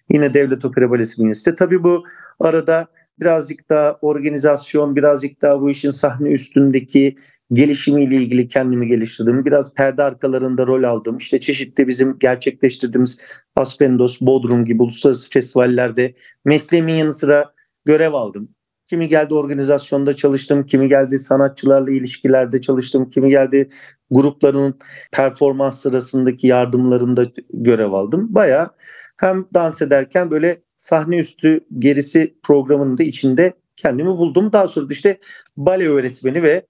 Yine 0.09 0.33
Devlet 0.33 0.65
Opera 0.65 0.91
Balesi 0.91 1.21
bünyesinde. 1.21 1.55
Tabii 1.55 1.83
bu 1.83 2.03
arada 2.39 2.87
birazcık 3.19 3.69
daha 3.69 3.97
organizasyon, 4.01 4.95
birazcık 4.95 5.41
daha 5.41 5.61
bu 5.61 5.69
işin 5.69 5.89
sahne 5.89 6.29
üstündeki 6.29 7.15
gelişimiyle 7.53 8.15
ilgili 8.15 8.47
kendimi 8.47 8.87
geliştirdim. 8.87 9.45
Biraz 9.45 9.73
perde 9.73 10.03
arkalarında 10.03 10.67
rol 10.67 10.83
aldım. 10.83 11.17
İşte 11.17 11.39
çeşitli 11.39 11.87
bizim 11.87 12.19
gerçekleştirdiğimiz 12.19 13.19
Aspendos, 13.55 14.21
Bodrum 14.21 14.65
gibi 14.65 14.83
uluslararası 14.83 15.29
festivallerde 15.29 16.13
mesleğimin 16.45 16.93
yanı 16.93 17.13
sıra 17.13 17.53
görev 17.85 18.13
aldım. 18.13 18.49
Kimi 18.87 19.07
geldi 19.07 19.33
organizasyonda 19.33 20.15
çalıştım, 20.15 20.65
kimi 20.65 20.89
geldi 20.89 21.19
sanatçılarla 21.19 21.91
ilişkilerde 21.91 22.61
çalıştım, 22.61 23.09
kimi 23.09 23.29
geldi 23.29 23.69
grupların 24.11 24.79
performans 25.11 25.81
sırasındaki 25.81 26.47
yardımlarında 26.47 27.25
görev 27.53 27.91
aldım. 27.91 28.27
Baya 28.35 28.71
hem 29.17 29.45
dans 29.53 29.81
ederken 29.81 30.31
böyle 30.31 30.61
sahne 30.77 31.17
üstü 31.17 31.59
gerisi 31.79 32.35
programının 32.43 32.97
da 32.97 33.03
içinde 33.03 33.53
kendimi 33.75 34.09
buldum. 34.09 34.53
Daha 34.53 34.67
sonra 34.67 34.87
işte 34.91 35.19
bale 35.57 35.89
öğretmeni 35.89 36.43
ve 36.43 36.65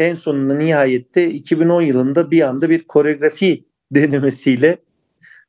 en 0.00 0.14
sonunda 0.14 0.54
nihayette 0.54 1.30
2010 1.30 1.82
yılında 1.82 2.30
bir 2.30 2.42
anda 2.42 2.70
bir 2.70 2.84
koreografi 2.84 3.64
denemesiyle 3.94 4.78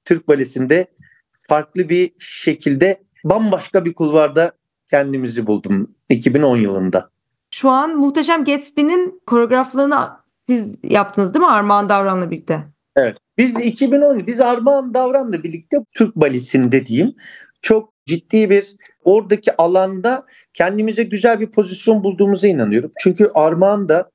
Türk 0.06 0.28
Balesi'nde 0.28 0.88
farklı 1.32 1.90
bir 1.90 2.12
şekilde 2.20 3.02
bambaşka 3.24 3.86
bir 3.86 3.94
kulvarda 3.94 4.52
kendimizi 4.90 5.48
buldum 5.48 5.96
2010 6.10 6.58
yılında. 6.58 7.10
Şu 7.52 7.70
an 7.70 7.98
Muhteşem 7.98 8.46
Gatsby'nin 8.46 9.22
koreograflığını 9.26 10.10
siz 10.48 10.80
yaptınız 10.84 11.34
değil 11.34 11.46
mi 11.46 11.52
Armağan 11.52 11.90
Davran'la 11.90 12.32
birlikte? 12.32 12.64
Evet. 12.96 13.18
Biz 13.38 13.60
2010 13.60 14.28
biz 14.28 14.40
Armağan 14.40 14.94
Davran'la 14.94 15.44
birlikte 15.44 15.78
Türk 15.92 16.16
Balesi'nde 16.16 16.86
diyeyim 16.86 17.16
çok 17.62 17.94
ciddi 18.06 18.50
bir 18.50 18.76
oradaki 19.04 19.58
alanda 19.58 20.26
kendimize 20.54 21.04
güzel 21.04 21.40
bir 21.40 21.52
pozisyon 21.52 22.04
bulduğumuza 22.04 22.48
inanıyorum. 22.48 22.92
Çünkü 23.00 23.32
Armağan 23.34 23.90
da 23.90 24.12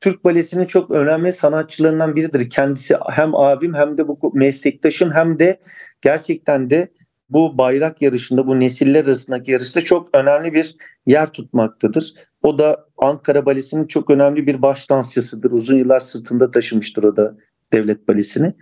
Türk 0.00 0.24
Balesi'nin 0.24 0.66
çok 0.66 0.90
önemli 0.90 1.32
sanatçılarından 1.32 2.16
biridir. 2.16 2.50
Kendisi 2.50 2.96
hem 3.10 3.34
abim 3.34 3.74
hem 3.74 3.98
de 3.98 4.08
bu 4.08 4.32
meslektaşım 4.34 5.12
hem 5.12 5.38
de 5.38 5.60
gerçekten 6.02 6.70
de 6.70 6.88
bu 7.30 7.58
bayrak 7.58 8.02
yarışında, 8.02 8.46
bu 8.46 8.60
nesiller 8.60 9.04
arasındaki 9.04 9.50
yarışta 9.50 9.80
çok 9.80 10.16
önemli 10.16 10.54
bir 10.54 10.76
yer 11.06 11.28
tutmaktadır. 11.28 12.14
O 12.42 12.58
da 12.58 12.86
Ankara 12.98 13.46
Balesi'nin 13.46 13.86
çok 13.86 14.10
önemli 14.10 14.46
bir 14.46 14.62
baş 14.62 14.90
dansçısıdır. 14.90 15.50
Uzun 15.50 15.78
yıllar 15.78 16.00
sırtında 16.00 16.50
taşımıştır 16.50 17.02
o 17.02 17.16
da 17.16 17.36
devlet 17.72 18.08
balesini. 18.08 18.54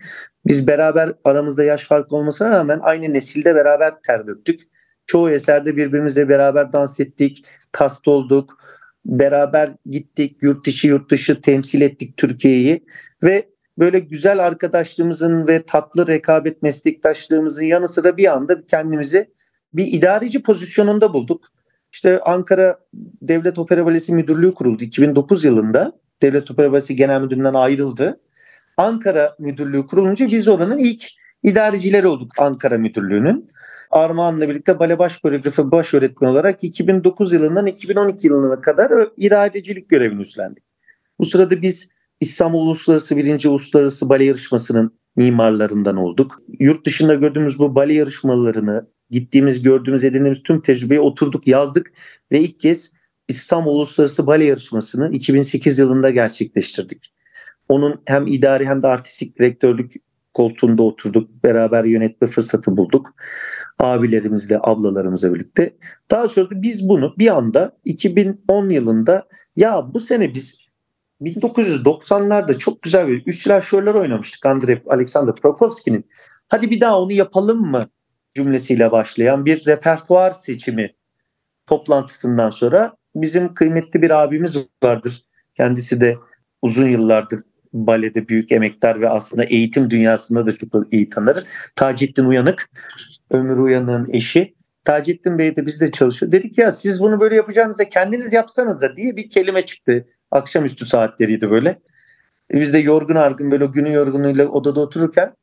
Biz 0.46 0.66
beraber 0.66 1.12
aramızda 1.24 1.64
yaş 1.64 1.88
farkı 1.88 2.16
olmasına 2.16 2.50
rağmen 2.50 2.80
aynı 2.82 3.14
nesilde 3.14 3.54
beraber 3.54 3.94
ter 4.06 4.26
döktük. 4.26 4.60
Çoğu 5.06 5.30
eserde 5.30 5.76
birbirimizle 5.76 6.28
beraber 6.28 6.72
dans 6.72 7.00
ettik, 7.00 7.46
kast 7.72 8.08
olduk, 8.08 8.58
beraber 9.06 9.72
gittik, 9.90 10.36
yurt 10.42 10.68
içi 10.68 10.88
yurt 10.88 11.10
dışı 11.10 11.40
temsil 11.40 11.80
ettik 11.80 12.16
Türkiye'yi 12.16 12.84
ve 13.22 13.48
böyle 13.78 13.98
güzel 13.98 14.46
arkadaşlığımızın 14.46 15.48
ve 15.48 15.62
tatlı 15.66 16.06
rekabet 16.06 16.62
meslektaşlığımızın 16.62 17.64
yanı 17.64 17.88
sıra 17.88 18.16
bir 18.16 18.32
anda 18.32 18.66
kendimizi 18.66 19.30
bir 19.72 19.86
idareci 19.86 20.42
pozisyonunda 20.42 21.12
bulduk. 21.12 21.44
İşte 21.92 22.20
Ankara 22.20 22.78
Devlet 23.22 23.58
Opera 23.58 23.86
Balesi 23.86 24.14
Müdürlüğü 24.14 24.54
kuruldu 24.54 24.84
2009 24.84 25.44
yılında. 25.44 25.92
Devlet 26.22 26.50
Opera 26.50 26.72
Balesi 26.72 26.96
Genel 26.96 27.20
Müdürlüğü'nden 27.20 27.54
ayrıldı. 27.54 28.20
Ankara 28.76 29.36
Müdürlüğü 29.38 29.86
kurulunca 29.86 30.26
biz 30.28 30.48
oranın 30.48 30.78
ilk 30.78 31.04
idarecileri 31.42 32.06
olduk 32.06 32.30
Ankara 32.38 32.78
Müdürlüğü'nün. 32.78 33.50
Armağan'la 33.94 34.48
birlikte 34.48 34.78
bale 34.78 34.98
baş 34.98 35.18
koreografi 35.18 35.70
baş 35.70 35.94
öğretmen 35.94 36.28
olarak 36.28 36.64
2009 36.64 37.32
yılından 37.32 37.66
2012 37.66 38.26
yılına 38.26 38.60
kadar 38.60 38.92
idarecilik 39.16 39.88
görevini 39.88 40.20
üstlendik. 40.20 40.64
Bu 41.18 41.24
sırada 41.24 41.62
biz 41.62 41.88
İstanbul 42.20 42.66
Uluslararası 42.66 43.16
birinci 43.16 43.48
Uluslararası 43.48 44.08
Bale 44.08 44.24
Yarışması'nın 44.24 44.98
mimarlarından 45.16 45.96
olduk. 45.96 46.42
Yurt 46.58 46.86
dışında 46.86 47.14
gördüğümüz 47.14 47.58
bu 47.58 47.74
bale 47.74 47.92
yarışmalarını, 47.92 48.86
gittiğimiz, 49.10 49.62
gördüğümüz, 49.62 50.04
edindiğimiz 50.04 50.42
tüm 50.42 50.60
tecrübeyi 50.60 51.00
oturduk, 51.00 51.46
yazdık 51.46 51.92
ve 52.32 52.40
ilk 52.40 52.60
kez 52.60 52.92
İstanbul 53.28 53.74
Uluslararası 53.76 54.26
Bale 54.26 54.44
Yarışması'nı 54.44 55.10
2008 55.12 55.78
yılında 55.78 56.10
gerçekleştirdik. 56.10 57.14
Onun 57.68 58.02
hem 58.06 58.26
idari 58.26 58.66
hem 58.66 58.82
de 58.82 58.86
artistik 58.86 59.38
direktörlük 59.38 59.94
koltuğunda 60.34 60.82
oturduk. 60.82 61.44
Beraber 61.44 61.84
yönetme 61.84 62.26
fırsatı 62.26 62.76
bulduk. 62.76 63.14
Abilerimizle, 63.78 64.58
ablalarımızla 64.62 65.34
birlikte. 65.34 65.76
Daha 66.10 66.28
sonra 66.28 66.50
da 66.50 66.62
biz 66.62 66.88
bunu 66.88 67.14
bir 67.18 67.36
anda 67.36 67.76
2010 67.84 68.70
yılında 68.70 69.28
ya 69.56 69.94
bu 69.94 70.00
sene 70.00 70.34
biz 70.34 70.58
1990'larda 71.20 72.58
çok 72.58 72.82
güzel 72.82 73.08
bir 73.08 73.22
üç 73.26 73.74
oynamıştık 73.74 74.46
Andrei 74.46 74.82
Alexander 74.86 75.34
Prokovski'nin. 75.34 76.06
Hadi 76.48 76.70
bir 76.70 76.80
daha 76.80 77.00
onu 77.00 77.12
yapalım 77.12 77.70
mı 77.70 77.88
cümlesiyle 78.34 78.92
başlayan 78.92 79.46
bir 79.46 79.66
repertuar 79.66 80.30
seçimi 80.30 80.94
toplantısından 81.66 82.50
sonra 82.50 82.96
bizim 83.14 83.54
kıymetli 83.54 84.02
bir 84.02 84.22
abimiz 84.22 84.56
vardır. 84.82 85.24
Kendisi 85.54 86.00
de 86.00 86.16
uzun 86.62 86.88
yıllardır 86.88 87.40
balede 87.74 88.28
büyük 88.28 88.52
emektar 88.52 89.00
ve 89.00 89.08
aslında 89.08 89.44
eğitim 89.44 89.90
dünyasında 89.90 90.46
da 90.46 90.54
çok 90.54 90.92
iyi 90.92 91.08
tanır. 91.08 91.44
Taceddin 91.76 92.24
Uyanık, 92.24 92.70
Ömür 93.30 93.56
Uyanık'ın 93.56 94.12
eşi. 94.12 94.54
Taceddin 94.84 95.38
Bey 95.38 95.56
de 95.56 95.66
bizde 95.66 95.90
çalışıyor. 95.90 96.32
Dedik 96.32 96.58
ya 96.58 96.70
siz 96.70 97.00
bunu 97.00 97.20
böyle 97.20 97.36
yapacağınıza 97.36 97.88
kendiniz 97.88 98.32
yapsanız 98.32 98.82
da 98.82 98.96
diye 98.96 99.16
bir 99.16 99.30
kelime 99.30 99.62
çıktı. 99.62 100.06
Akşamüstü 100.30 100.86
saatleriydi 100.86 101.50
böyle. 101.50 101.68
E 102.54 102.60
biz 102.60 102.72
de 102.72 102.78
yorgun 102.78 103.14
argın 103.14 103.50
böyle 103.50 103.66
günü 103.66 103.92
yorgunluğuyla 103.92 104.48
odada 104.48 104.80
otururken 104.80 105.34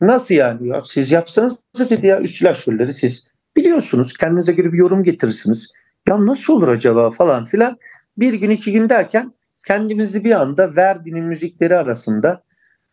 nasıl 0.00 0.34
yani 0.34 0.68
ya 0.68 0.80
siz 0.84 1.12
yapsanız 1.12 1.58
dedi 1.90 2.06
ya 2.06 2.20
üst 2.20 2.36
silahşörleri 2.36 2.94
siz 2.94 3.30
biliyorsunuz 3.56 4.16
kendinize 4.16 4.52
göre 4.52 4.72
bir 4.72 4.78
yorum 4.78 5.02
getirirsiniz. 5.02 5.72
Ya 6.08 6.26
nasıl 6.26 6.52
olur 6.52 6.68
acaba 6.68 7.10
falan 7.10 7.44
filan. 7.44 7.78
Bir 8.16 8.32
gün 8.32 8.50
iki 8.50 8.72
gün 8.72 8.88
derken 8.88 9.32
kendimizi 9.66 10.24
bir 10.24 10.40
anda 10.40 10.76
Verdi'nin 10.76 11.24
müzikleri 11.24 11.76
arasında 11.76 12.42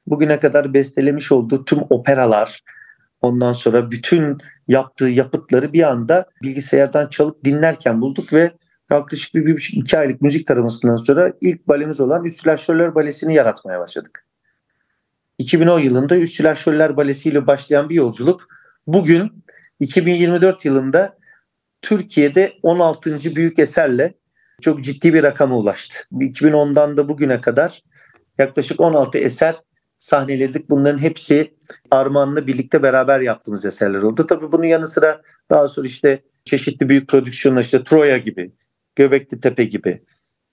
bugüne 0.07 0.39
kadar 0.39 0.73
bestelemiş 0.73 1.31
olduğu 1.31 1.65
tüm 1.65 1.79
operalar, 1.89 2.63
ondan 3.21 3.53
sonra 3.53 3.91
bütün 3.91 4.37
yaptığı 4.67 5.07
yapıtları 5.07 5.73
bir 5.73 5.89
anda 5.89 6.25
bilgisayardan 6.43 7.07
çalıp 7.07 7.43
dinlerken 7.43 8.01
bulduk 8.01 8.33
ve 8.33 8.51
yaklaşık 8.91 9.35
bir, 9.35 9.45
bir 9.45 9.69
iki 9.73 9.97
aylık 9.97 10.21
müzik 10.21 10.47
taramasından 10.47 10.97
sonra 10.97 11.33
ilk 11.41 11.67
balemiz 11.67 11.99
olan 11.99 12.25
Üst 12.25 12.41
Silahşörler 12.41 12.95
Balesi'ni 12.95 13.35
yaratmaya 13.35 13.79
başladık. 13.79 14.25
2010 15.37 15.79
yılında 15.79 16.17
Üst 16.17 16.35
Silahşörler 16.35 16.97
Balesi 16.97 17.29
ile 17.29 17.47
başlayan 17.47 17.89
bir 17.89 17.95
yolculuk 17.95 18.47
bugün 18.87 19.43
2024 19.79 20.65
yılında 20.65 21.17
Türkiye'de 21.81 22.53
16. 22.63 23.35
büyük 23.35 23.59
eserle 23.59 24.13
çok 24.61 24.83
ciddi 24.83 25.13
bir 25.13 25.23
rakama 25.23 25.57
ulaştı. 25.57 25.97
2010'dan 26.11 26.97
da 26.97 27.09
bugüne 27.09 27.41
kadar 27.41 27.83
yaklaşık 28.37 28.79
16 28.79 29.17
eser 29.17 29.55
sahneledik. 29.95 30.69
Bunların 30.69 30.97
hepsi 30.97 31.57
Armağan'la 31.91 32.47
birlikte 32.47 32.83
beraber 32.83 33.19
yaptığımız 33.21 33.65
eserler 33.65 34.01
oldu. 34.01 34.27
Tabii 34.27 34.51
bunun 34.51 34.63
yanı 34.63 34.87
sıra 34.87 35.21
daha 35.49 35.67
sonra 35.67 35.87
işte 35.87 36.23
çeşitli 36.45 36.89
büyük 36.89 37.09
prodüksiyonlar 37.09 37.61
işte 37.61 37.83
Troya 37.83 38.17
gibi, 38.17 38.51
Göbekli 38.95 39.39
Tepe 39.39 39.63
gibi. 39.63 40.03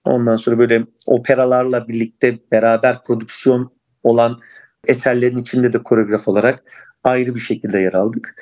Ondan 0.04 0.36
sonra 0.36 0.58
böyle 0.58 0.84
operalarla 1.06 1.88
birlikte 1.88 2.38
beraber 2.52 3.02
prodüksiyon 3.04 3.72
olan 4.02 4.40
eserlerin 4.86 5.38
içinde 5.38 5.72
de 5.72 5.82
koreograf 5.82 6.28
olarak 6.28 6.62
ayrı 7.04 7.34
bir 7.34 7.40
şekilde 7.40 7.78
yer 7.78 7.92
aldık. 7.92 8.34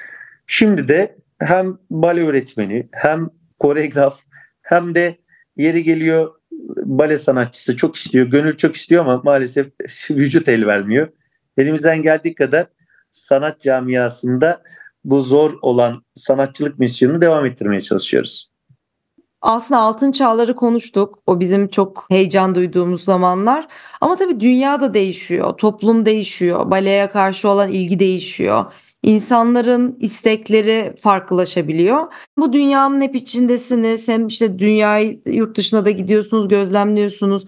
Şimdi 0.46 0.88
de 0.88 1.16
hem 1.38 1.78
bale 1.90 2.26
öğretmeni 2.26 2.88
hem 2.92 3.30
koreograf 3.58 4.20
hem 4.62 4.94
de 4.94 5.18
yeri 5.56 5.82
geliyor 5.84 6.34
bale 6.76 7.18
sanatçısı 7.18 7.76
çok 7.76 7.96
istiyor, 7.96 8.26
gönül 8.26 8.56
çok 8.56 8.76
istiyor 8.76 9.04
ama 9.04 9.20
maalesef 9.24 9.66
vücut 10.10 10.48
el 10.48 10.66
vermiyor. 10.66 11.08
Elimizden 11.56 12.02
geldiği 12.02 12.34
kadar 12.34 12.66
sanat 13.10 13.60
camiasında 13.60 14.62
bu 15.04 15.20
zor 15.20 15.58
olan 15.62 16.04
sanatçılık 16.14 16.78
misyonunu 16.78 17.20
devam 17.20 17.46
ettirmeye 17.46 17.80
çalışıyoruz. 17.80 18.52
Aslında 19.40 19.80
altın 19.80 20.12
çağları 20.12 20.56
konuştuk. 20.56 21.18
O 21.26 21.40
bizim 21.40 21.68
çok 21.68 22.06
heyecan 22.10 22.54
duyduğumuz 22.54 23.04
zamanlar. 23.04 23.68
Ama 24.00 24.16
tabii 24.16 24.40
dünya 24.40 24.80
da 24.80 24.94
değişiyor, 24.94 25.52
toplum 25.56 26.06
değişiyor, 26.06 26.70
baleye 26.70 27.10
karşı 27.10 27.48
olan 27.48 27.70
ilgi 27.70 27.98
değişiyor. 27.98 28.64
İnsanların 29.02 29.96
istekleri 30.00 30.94
farklılaşabiliyor. 31.00 32.12
Bu 32.38 32.52
dünyanın 32.52 33.00
hep 33.00 33.14
içindesiniz. 33.14 34.08
Hem 34.08 34.26
işte 34.26 34.58
dünyayı 34.58 35.20
yurt 35.26 35.56
dışına 35.56 35.84
da 35.84 35.90
gidiyorsunuz, 35.90 36.48
gözlemliyorsunuz. 36.48 37.44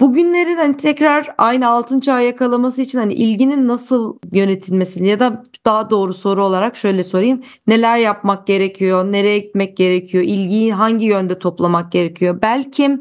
Bugünlerin 0.00 0.56
hani 0.56 0.76
tekrar 0.76 1.34
aynı 1.38 1.68
altın 1.68 2.00
çağı 2.00 2.24
yakalaması 2.24 2.82
için 2.82 2.98
hani 2.98 3.14
ilginin 3.14 3.68
nasıl 3.68 4.18
yönetilmesini 4.32 5.08
ya 5.08 5.20
da 5.20 5.44
daha 5.66 5.90
doğru 5.90 6.12
soru 6.12 6.44
olarak 6.44 6.76
şöyle 6.76 7.04
sorayım. 7.04 7.42
Neler 7.66 7.98
yapmak 7.98 8.46
gerekiyor? 8.46 9.12
Nereye 9.12 9.38
gitmek 9.38 9.76
gerekiyor? 9.76 10.24
İlgiyi 10.24 10.74
hangi 10.74 11.06
yönde 11.06 11.38
toplamak 11.38 11.92
gerekiyor? 11.92 12.38
Belki 12.42 12.98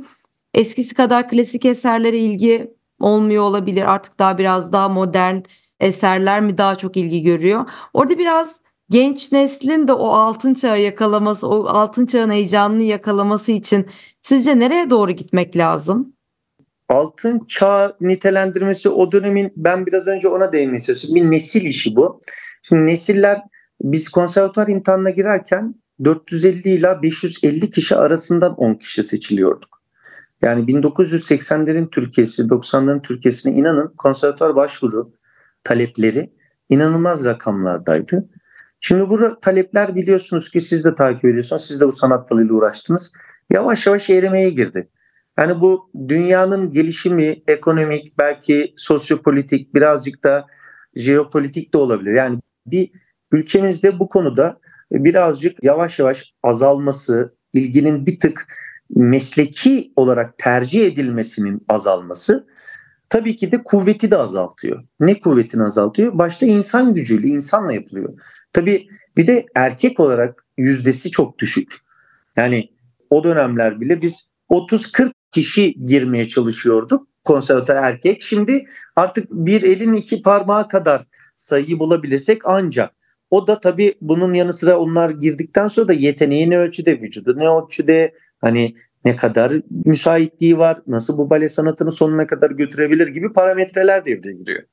eskisi 0.53 0.95
kadar 0.95 1.29
klasik 1.29 1.65
eserlere 1.65 2.17
ilgi 2.17 2.73
olmuyor 2.99 3.43
olabilir. 3.43 3.91
Artık 3.91 4.19
daha 4.19 4.37
biraz 4.37 4.73
daha 4.73 4.89
modern 4.89 5.37
eserler 5.81 6.41
mi 6.41 6.57
daha 6.57 6.75
çok 6.75 6.97
ilgi 6.97 7.23
görüyor? 7.23 7.65
Orada 7.93 8.17
biraz 8.17 8.59
genç 8.89 9.31
neslin 9.31 9.87
de 9.87 9.93
o 9.93 10.07
altın 10.07 10.53
çağı 10.53 10.81
yakalaması, 10.81 11.47
o 11.47 11.65
altın 11.65 12.05
çağın 12.05 12.29
heyecanını 12.29 12.83
yakalaması 12.83 13.51
için 13.51 13.85
sizce 14.21 14.59
nereye 14.59 14.89
doğru 14.89 15.11
gitmek 15.11 15.57
lazım? 15.57 16.13
altın 16.91 17.45
çağ 17.47 17.97
nitelendirmesi 18.01 18.89
o 18.89 19.11
dönemin 19.11 19.53
ben 19.55 19.85
biraz 19.85 20.07
önce 20.07 20.27
ona 20.27 20.53
değinmeye 20.53 20.81
çalıştım. 20.81 21.15
Bir 21.15 21.31
nesil 21.31 21.61
işi 21.61 21.95
bu. 21.95 22.21
Şimdi 22.61 22.85
nesiller 22.85 23.41
biz 23.81 24.09
konservatuar 24.09 24.67
imtihanına 24.67 25.09
girerken 25.09 25.75
450 26.03 26.69
ila 26.69 27.01
550 27.01 27.69
kişi 27.69 27.95
arasından 27.95 28.55
10 28.55 28.73
kişi 28.73 29.03
seçiliyorduk. 29.03 29.81
Yani 30.41 30.65
1980'lerin 30.65 31.89
Türkiye'si, 31.89 32.41
90'ların 32.41 33.01
Türkiye'sine 33.01 33.53
inanın 33.53 33.93
konservatuar 33.97 34.55
başvuru 34.55 35.13
talepleri 35.63 36.33
inanılmaz 36.69 37.25
rakamlardaydı. 37.25 38.29
Şimdi 38.79 39.09
bu 39.09 39.39
talepler 39.41 39.95
biliyorsunuz 39.95 40.49
ki 40.49 40.59
siz 40.59 40.85
de 40.85 40.95
takip 40.95 41.25
ediyorsunuz. 41.25 41.65
Siz 41.65 41.81
de 41.81 41.87
bu 41.87 41.91
sanat 41.91 42.31
dalıyla 42.31 42.53
uğraştınız. 42.53 43.13
Yavaş 43.51 43.87
yavaş 43.87 44.09
erimeye 44.09 44.49
girdi. 44.49 44.89
Yani 45.37 45.61
bu 45.61 45.91
dünyanın 46.07 46.71
gelişimi 46.71 47.41
ekonomik 47.47 48.17
belki 48.17 48.73
sosyopolitik 48.77 49.75
birazcık 49.75 50.23
da 50.23 50.45
jeopolitik 50.95 51.73
de 51.73 51.77
olabilir. 51.77 52.15
Yani 52.15 52.39
bir 52.65 52.91
ülkemizde 53.31 53.99
bu 53.99 54.09
konuda 54.09 54.59
birazcık 54.91 55.63
yavaş 55.63 55.99
yavaş 55.99 56.33
azalması, 56.43 57.35
ilginin 57.53 58.05
bir 58.05 58.19
tık 58.19 58.47
mesleki 58.95 59.93
olarak 59.95 60.37
tercih 60.37 60.85
edilmesinin 60.85 61.65
azalması 61.69 62.47
tabii 63.11 63.35
ki 63.35 63.51
de 63.51 63.63
kuvveti 63.63 64.11
de 64.11 64.17
azaltıyor. 64.17 64.83
Ne 64.99 65.19
kuvvetini 65.19 65.63
azaltıyor? 65.63 66.17
Başta 66.17 66.45
insan 66.45 66.93
gücüyle, 66.93 67.27
insanla 67.27 67.73
yapılıyor. 67.73 68.19
Tabii 68.53 68.87
bir 69.17 69.27
de 69.27 69.45
erkek 69.55 69.99
olarak 69.99 70.45
yüzdesi 70.57 71.11
çok 71.11 71.39
düşük. 71.39 71.73
Yani 72.35 72.69
o 73.09 73.23
dönemler 73.23 73.81
bile 73.81 74.01
biz 74.01 74.27
30-40 74.49 75.11
kişi 75.31 75.73
girmeye 75.85 76.27
çalışıyorduk 76.27 77.07
konservatuar 77.23 77.75
erkek. 77.75 78.23
Şimdi 78.23 78.65
artık 78.95 79.31
bir 79.31 79.61
elin 79.61 79.93
iki 79.93 80.21
parmağı 80.21 80.67
kadar 80.67 81.05
sayıyı 81.35 81.79
bulabilirsek 81.79 82.41
ancak. 82.45 82.91
O 83.29 83.47
da 83.47 83.59
tabii 83.59 83.95
bunun 84.01 84.33
yanı 84.33 84.53
sıra 84.53 84.79
onlar 84.79 85.09
girdikten 85.09 85.67
sonra 85.67 85.87
da 85.87 85.93
yeteneği 85.93 86.49
ne 86.49 86.57
ölçüde, 86.57 87.01
vücudu 87.01 87.37
ne 87.37 87.49
ölçüde, 87.49 88.13
hani 88.41 88.75
ne 89.05 89.15
kadar 89.15 89.53
müsaitliği 89.85 90.57
var, 90.57 90.81
nasıl 90.87 91.17
bu 91.17 91.29
bale 91.29 91.49
sanatını 91.49 91.91
sonuna 91.91 92.27
kadar 92.27 92.51
götürebilir 92.51 93.07
gibi 93.07 93.33
parametreler 93.33 94.05
devreye 94.05 94.35
giriyor. 94.35 94.63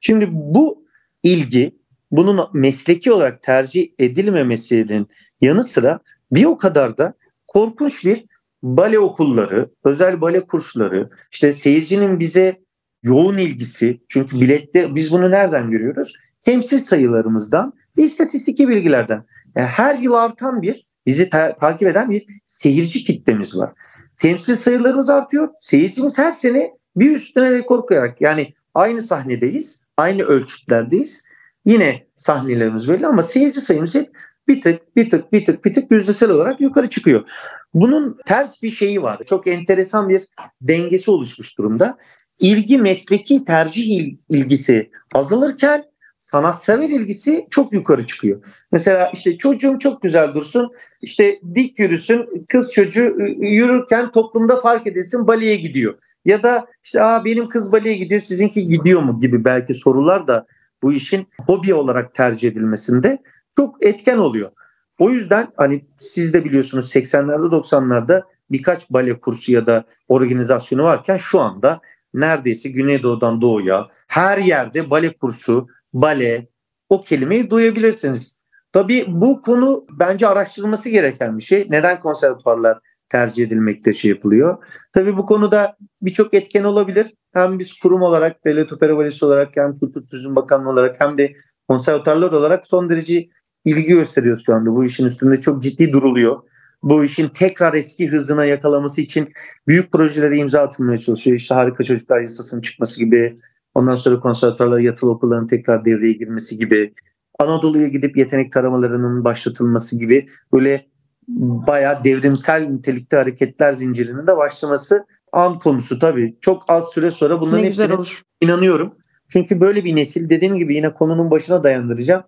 Şimdi 0.00 0.28
bu 0.32 0.86
ilgi 1.22 1.78
bunun 2.10 2.48
mesleki 2.52 3.12
olarak 3.12 3.42
tercih 3.42 3.90
edilmemesinin 3.98 5.08
yanı 5.40 5.62
sıra 5.62 6.00
bir 6.32 6.44
o 6.44 6.58
kadar 6.58 6.98
da 6.98 7.14
korkunç 7.46 8.04
bir 8.04 8.24
bale 8.62 8.98
okulları, 8.98 9.70
özel 9.84 10.20
bale 10.20 10.40
kursları, 10.40 11.10
işte 11.32 11.52
seyircinin 11.52 12.20
bize 12.20 12.60
yoğun 13.02 13.38
ilgisi. 13.38 14.00
Çünkü 14.08 14.40
bilette 14.40 14.94
biz 14.94 15.12
bunu 15.12 15.30
nereden 15.30 15.70
görüyoruz? 15.70 16.12
Temsil 16.40 16.78
sayılarımızdan 16.78 17.72
ve 17.98 18.02
istatistik 18.02 18.58
bilgilerden. 18.58 19.24
Yani 19.56 19.66
her 19.66 19.98
yıl 19.98 20.12
artan 20.12 20.62
bir 20.62 20.86
bizi 21.06 21.30
ta- 21.30 21.56
takip 21.56 21.88
eden 21.88 22.10
bir 22.10 22.26
seyirci 22.46 23.04
kitlemiz 23.04 23.58
var. 23.58 23.72
Temsil 24.18 24.54
sayılarımız 24.54 25.10
artıyor. 25.10 25.48
Seyircimiz 25.58 26.18
her 26.18 26.32
sene 26.32 26.70
bir 26.96 27.10
üstüne 27.10 27.50
rekor 27.50 27.86
koyarak 27.86 28.20
yani 28.20 28.54
aynı 28.74 29.02
sahnedeyiz, 29.02 29.84
aynı 29.96 30.22
ölçütlerdeyiz. 30.22 31.24
Yine 31.64 32.06
sahnelerimiz 32.16 32.88
belli 32.88 33.06
ama 33.06 33.22
seyirci 33.22 33.60
sayımız 33.60 33.94
hep 33.94 34.10
bir 34.48 34.60
tık 34.60 34.96
bir 34.96 35.10
tık 35.10 35.32
bir 35.32 35.44
tık 35.44 35.64
bir 35.64 35.74
tık 35.74 35.90
yüzdesel 35.90 36.30
olarak 36.30 36.60
yukarı 36.60 36.90
çıkıyor. 36.90 37.28
Bunun 37.74 38.18
ters 38.26 38.62
bir 38.62 38.70
şeyi 38.70 39.02
var. 39.02 39.20
Çok 39.26 39.46
enteresan 39.46 40.08
bir 40.08 40.22
dengesi 40.60 41.10
oluşmuş 41.10 41.58
durumda. 41.58 41.98
İlgi 42.40 42.78
mesleki 42.78 43.44
tercih 43.44 44.14
ilgisi 44.28 44.90
azalırken 45.14 45.84
sanatsever 46.22 46.88
ilgisi 46.90 47.46
çok 47.50 47.72
yukarı 47.72 48.06
çıkıyor. 48.06 48.44
Mesela 48.72 49.10
işte 49.14 49.38
çocuğum 49.38 49.78
çok 49.78 50.02
güzel 50.02 50.34
dursun, 50.34 50.72
işte 51.00 51.40
dik 51.54 51.78
yürüsün, 51.78 52.46
kız 52.48 52.72
çocuğu 52.72 53.04
ıı, 53.04 53.28
yürürken 53.40 54.12
toplumda 54.12 54.60
fark 54.60 54.86
edilsin 54.86 55.26
baleye 55.26 55.56
gidiyor. 55.56 55.94
Ya 56.24 56.42
da 56.42 56.66
işte 56.84 57.02
Aa, 57.02 57.24
benim 57.24 57.48
kız 57.48 57.72
baleye 57.72 57.96
gidiyor, 57.96 58.20
sizinki 58.20 58.68
gidiyor 58.68 59.02
mu 59.02 59.18
gibi 59.18 59.44
belki 59.44 59.74
sorular 59.74 60.26
da 60.26 60.46
bu 60.82 60.92
işin 60.92 61.26
hobi 61.46 61.74
olarak 61.74 62.14
tercih 62.14 62.48
edilmesinde 62.48 63.18
çok 63.56 63.86
etken 63.86 64.18
oluyor. 64.18 64.50
O 64.98 65.10
yüzden 65.10 65.48
hani 65.56 65.84
siz 65.96 66.32
de 66.32 66.44
biliyorsunuz 66.44 66.96
80'lerde 66.96 67.46
90'larda 67.46 68.22
birkaç 68.50 68.90
bale 68.90 69.20
kursu 69.20 69.52
ya 69.52 69.66
da 69.66 69.84
organizasyonu 70.08 70.82
varken 70.82 71.16
şu 71.16 71.40
anda 71.40 71.80
neredeyse 72.14 72.68
Güneydoğu'dan 72.68 73.40
Doğu'ya 73.40 73.88
her 74.06 74.38
yerde 74.38 74.90
bale 74.90 75.12
kursu, 75.12 75.68
bale 75.92 76.48
o 76.88 77.00
kelimeyi 77.00 77.50
duyabilirsiniz. 77.50 78.36
Tabii 78.72 79.04
bu 79.08 79.42
konu 79.42 79.86
bence 79.90 80.28
araştırılması 80.28 80.88
gereken 80.88 81.38
bir 81.38 81.42
şey. 81.42 81.66
Neden 81.70 82.00
konservatuarlar 82.00 82.78
tercih 83.08 83.46
edilmekte 83.46 83.92
şey 83.92 84.10
yapılıyor? 84.10 84.64
Tabii 84.92 85.16
bu 85.16 85.26
konuda 85.26 85.76
birçok 86.02 86.34
etken 86.34 86.64
olabilir. 86.64 87.06
Hem 87.32 87.58
biz 87.58 87.78
kurum 87.78 88.02
olarak, 88.02 88.44
Devlet 88.44 88.72
Opera 88.72 88.96
Valisi 88.96 89.24
olarak 89.24 89.56
hem 89.56 89.78
Kültür 89.78 90.06
Turizm 90.06 90.36
Bakanlığı 90.36 90.70
olarak 90.70 91.00
hem 91.00 91.16
de 91.16 91.32
konservatuarlar 91.68 92.32
olarak 92.32 92.66
son 92.66 92.90
derece 92.90 93.28
ilgi 93.64 93.86
gösteriyoruz 93.86 94.42
şu 94.46 94.54
anda. 94.54 94.70
Bu 94.70 94.84
işin 94.84 95.04
üstünde 95.04 95.40
çok 95.40 95.62
ciddi 95.62 95.92
duruluyor. 95.92 96.42
Bu 96.82 97.04
işin 97.04 97.28
tekrar 97.28 97.74
eski 97.74 98.08
hızına 98.08 98.44
yakalaması 98.44 99.00
için 99.00 99.32
büyük 99.68 99.92
projelere 99.92 100.36
imza 100.36 100.60
atılmaya 100.60 100.98
çalışıyor. 100.98 101.36
İşte 101.36 101.54
Harika 101.54 101.84
Çocuklar 101.84 102.20
Yasası'nın 102.20 102.60
çıkması 102.60 103.04
gibi, 103.04 103.38
ondan 103.82 103.94
sonra 103.94 104.20
konservatuarlar 104.20 104.78
yatılı 104.78 105.10
okulların 105.10 105.46
tekrar 105.46 105.84
devreye 105.84 106.12
girmesi 106.12 106.58
gibi, 106.58 106.94
Anadolu'ya 107.38 107.88
gidip 107.88 108.16
yetenek 108.16 108.52
taramalarının 108.52 109.24
başlatılması 109.24 109.98
gibi 109.98 110.26
böyle 110.52 110.86
bayağı 111.28 112.04
devrimsel 112.04 112.62
nitelikte 112.62 113.16
hareketler 113.16 113.72
zincirinin 113.72 114.26
de 114.26 114.36
başlaması 114.36 115.06
an 115.32 115.58
konusu 115.58 115.98
tabii. 115.98 116.36
Çok 116.40 116.62
az 116.68 116.90
süre 116.92 117.10
sonra 117.10 117.40
bunların 117.40 117.62
ne 117.62 117.66
hepsine 117.66 117.94
olur. 117.94 118.22
inanıyorum. 118.40 118.94
Çünkü 119.28 119.60
böyle 119.60 119.84
bir 119.84 119.96
nesil 119.96 120.30
dediğim 120.30 120.58
gibi 120.58 120.74
yine 120.74 120.94
konunun 120.94 121.30
başına 121.30 121.64
dayandıracağım 121.64 122.24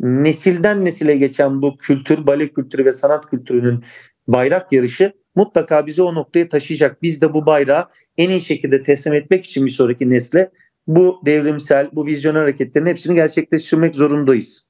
nesilden 0.00 0.84
nesile 0.84 1.16
geçen 1.16 1.62
bu 1.62 1.76
kültür, 1.78 2.26
bale 2.26 2.48
kültürü 2.48 2.84
ve 2.84 2.92
sanat 2.92 3.30
kültürünün 3.30 3.84
bayrak 4.28 4.72
yarışı 4.72 5.12
mutlaka 5.34 5.86
bizi 5.86 6.02
o 6.02 6.14
noktaya 6.14 6.48
taşıyacak. 6.48 7.02
Biz 7.02 7.20
de 7.20 7.34
bu 7.34 7.46
bayrağı 7.46 7.88
en 8.16 8.30
iyi 8.30 8.40
şekilde 8.40 8.82
teslim 8.82 9.14
etmek 9.14 9.44
için 9.44 9.66
bir 9.66 9.70
sonraki 9.70 10.10
nesle 10.10 10.50
bu 10.88 11.20
devrimsel, 11.26 11.88
bu 11.92 12.06
vizyoner 12.06 12.40
hareketlerin 12.40 12.86
hepsini 12.86 13.14
gerçekleştirmek 13.14 13.94
zorundayız. 13.94 14.68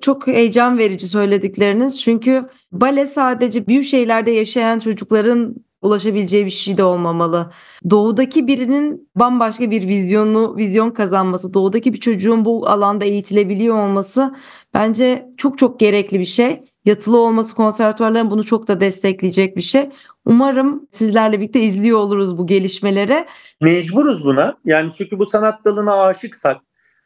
Çok 0.00 0.26
heyecan 0.26 0.78
verici 0.78 1.08
söyledikleriniz 1.08 2.00
çünkü 2.00 2.48
bale 2.72 3.06
sadece 3.06 3.66
büyük 3.66 3.84
şehirlerde 3.84 4.30
yaşayan 4.30 4.78
çocukların 4.78 5.54
ulaşabileceği 5.82 6.46
bir 6.46 6.50
şey 6.50 6.76
de 6.76 6.84
olmamalı. 6.84 7.50
Doğudaki 7.90 8.46
birinin 8.46 9.10
bambaşka 9.16 9.70
bir 9.70 9.88
vizyonu, 9.88 10.56
vizyon 10.56 10.90
kazanması, 10.90 11.54
doğudaki 11.54 11.92
bir 11.92 12.00
çocuğun 12.00 12.44
bu 12.44 12.68
alanda 12.68 13.04
eğitilebiliyor 13.04 13.78
olması 13.84 14.34
bence 14.74 15.28
çok 15.36 15.58
çok 15.58 15.80
gerekli 15.80 16.20
bir 16.20 16.24
şey. 16.24 16.62
Yatılı 16.84 17.18
olması 17.18 17.54
konservatuvarların 17.54 18.30
bunu 18.30 18.44
çok 18.44 18.68
da 18.68 18.80
destekleyecek 18.80 19.56
bir 19.56 19.62
şey. 19.62 19.90
Umarım 20.24 20.88
sizlerle 20.90 21.40
birlikte 21.40 21.60
izliyor 21.60 21.98
oluruz 21.98 22.38
bu 22.38 22.46
gelişmelere. 22.46 23.26
Mecburuz 23.60 24.24
buna. 24.24 24.56
Yani 24.64 24.92
çünkü 24.92 25.18
bu 25.18 25.26
sanat 25.26 25.64
dalına 25.64 26.02
aşıksak, 26.02 26.56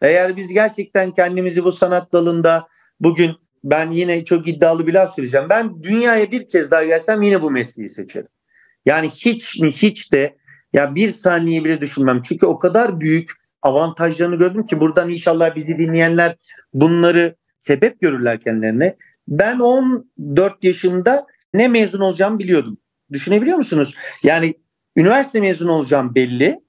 eğer 0.03 0.37
biz 0.37 0.49
gerçekten 0.49 1.15
kendimizi 1.15 1.65
bu 1.65 1.73
sanat 1.73 2.13
dalında 2.13 2.69
bugün 3.01 3.33
ben 3.65 3.91
yine 3.91 4.25
çok 4.25 4.49
iddialı 4.49 4.87
bir 4.87 4.95
laf 4.95 5.15
söyleyeceğim. 5.15 5.47
Ben 5.51 5.83
dünyaya 5.83 6.31
bir 6.31 6.49
kez 6.49 6.71
daha 6.71 6.85
gelsem 6.85 7.23
yine 7.23 7.43
bu 7.43 7.51
mesleği 7.51 7.89
seçerim. 7.89 8.29
Yani 8.87 9.09
hiç 9.09 9.61
mi 9.61 9.71
hiç 9.71 10.13
de 10.13 10.37
ya 10.73 10.95
bir 10.95 11.09
saniye 11.09 11.65
bile 11.65 11.81
düşünmem. 11.81 12.23
Çünkü 12.23 12.47
o 12.47 12.59
kadar 12.59 13.01
büyük 13.01 13.31
avantajlarını 13.63 14.37
gördüm 14.37 14.67
ki 14.67 14.81
buradan 14.81 15.11
inşallah 15.11 15.57
bizi 15.57 15.79
dinleyenler 15.79 16.37
bunları 16.75 17.37
sebep 17.59 18.01
görürler 18.01 18.41
kendilerine. 18.41 18.97
Ben 19.29 19.59
14 19.59 20.65
yaşımda 20.65 21.27
ne 21.55 21.69
mezun 21.69 22.01
olacağımı 22.01 22.39
biliyordum. 22.39 22.79
Düşünebiliyor 23.13 23.57
musunuz? 23.57 23.95
Yani 24.23 24.55
üniversite 24.97 25.41
mezun 25.41 25.69
olacağım 25.69 26.15
belli. 26.15 26.61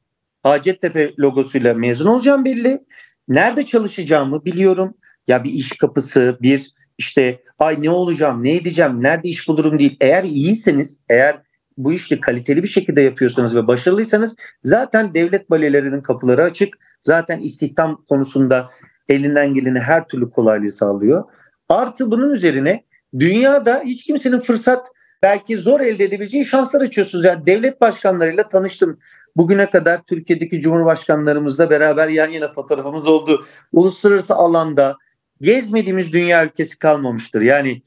Hacettepe 0.43 1.13
logosuyla 1.19 1.73
mezun 1.73 2.05
olacağım 2.05 2.45
belli. 2.45 2.83
Nerede 3.27 3.65
çalışacağımı 3.65 4.45
biliyorum. 4.45 4.93
Ya 5.27 5.43
bir 5.43 5.51
iş 5.51 5.77
kapısı, 5.77 6.37
bir 6.41 6.71
işte 6.97 7.41
ay 7.59 7.77
ne 7.81 7.89
olacağım, 7.89 8.43
ne 8.43 8.55
edeceğim, 8.55 9.03
nerede 9.03 9.27
iş 9.27 9.47
bulurum 9.47 9.79
değil. 9.79 9.97
Eğer 10.01 10.23
iyiyseniz, 10.23 10.99
eğer 11.09 11.41
bu 11.77 11.93
işi 11.93 12.21
kaliteli 12.21 12.63
bir 12.63 12.67
şekilde 12.67 13.01
yapıyorsanız 13.01 13.55
ve 13.55 13.67
başarılıysanız 13.67 14.35
zaten 14.63 15.13
devlet 15.13 15.49
balelerinin 15.49 16.01
kapıları 16.01 16.43
açık. 16.43 16.73
Zaten 17.01 17.39
istihdam 17.39 18.05
konusunda 18.09 18.69
elinden 19.09 19.53
geleni 19.53 19.79
her 19.79 20.07
türlü 20.07 20.29
kolaylığı 20.29 20.71
sağlıyor. 20.71 21.23
Artı 21.69 22.11
bunun 22.11 22.29
üzerine 22.29 22.83
dünyada 23.19 23.81
hiç 23.85 24.03
kimsenin 24.03 24.39
fırsat 24.39 24.87
belki 25.21 25.57
zor 25.57 25.79
elde 25.79 26.03
edebileceği 26.03 26.45
şanslar 26.45 26.81
açıyorsunuz. 26.81 27.25
Yani 27.25 27.45
devlet 27.45 27.81
başkanlarıyla 27.81 28.47
tanıştım. 28.47 28.99
Bugüne 29.35 29.69
kadar 29.69 30.03
Türkiye'deki 30.03 30.61
cumhurbaşkanlarımızla 30.61 31.69
beraber 31.69 32.07
yan 32.07 32.31
yana 32.31 32.47
fotoğrafımız 32.47 33.07
oldu. 33.07 33.45
Uluslararası 33.73 34.35
alanda 34.35 34.97
gezmediğimiz 35.41 36.13
dünya 36.13 36.45
ülkesi 36.45 36.79
kalmamıştır. 36.79 37.41
Yani 37.41 37.81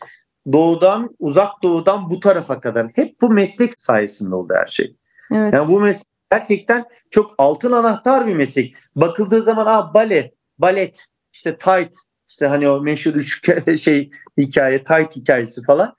doğudan, 0.52 1.16
uzak 1.18 1.62
doğudan 1.62 2.10
bu 2.10 2.20
tarafa 2.20 2.60
kadar 2.60 2.86
hep 2.94 3.20
bu 3.20 3.30
meslek 3.30 3.82
sayesinde 3.82 4.34
oldu 4.34 4.54
her 4.56 4.66
şey. 4.66 4.96
Evet. 5.32 5.54
Yani 5.54 5.68
bu 5.68 5.80
meslek 5.80 6.06
gerçekten 6.30 6.84
çok 7.10 7.34
altın 7.38 7.72
anahtar 7.72 8.26
bir 8.26 8.34
meslek. 8.34 8.74
Bakıldığı 8.96 9.42
zaman 9.42 9.66
ah 9.68 9.94
bale, 9.94 10.32
balet, 10.58 11.06
işte 11.32 11.56
tight, 11.58 11.94
işte 12.28 12.46
hani 12.46 12.68
o 12.68 12.80
meşhur 12.80 13.14
üç 13.14 13.50
şey 13.80 14.10
hikaye, 14.38 14.84
tight 14.84 15.16
hikayesi 15.16 15.62
falan. 15.62 15.94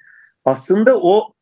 Aslında 0.45 0.97
o 0.97 1.33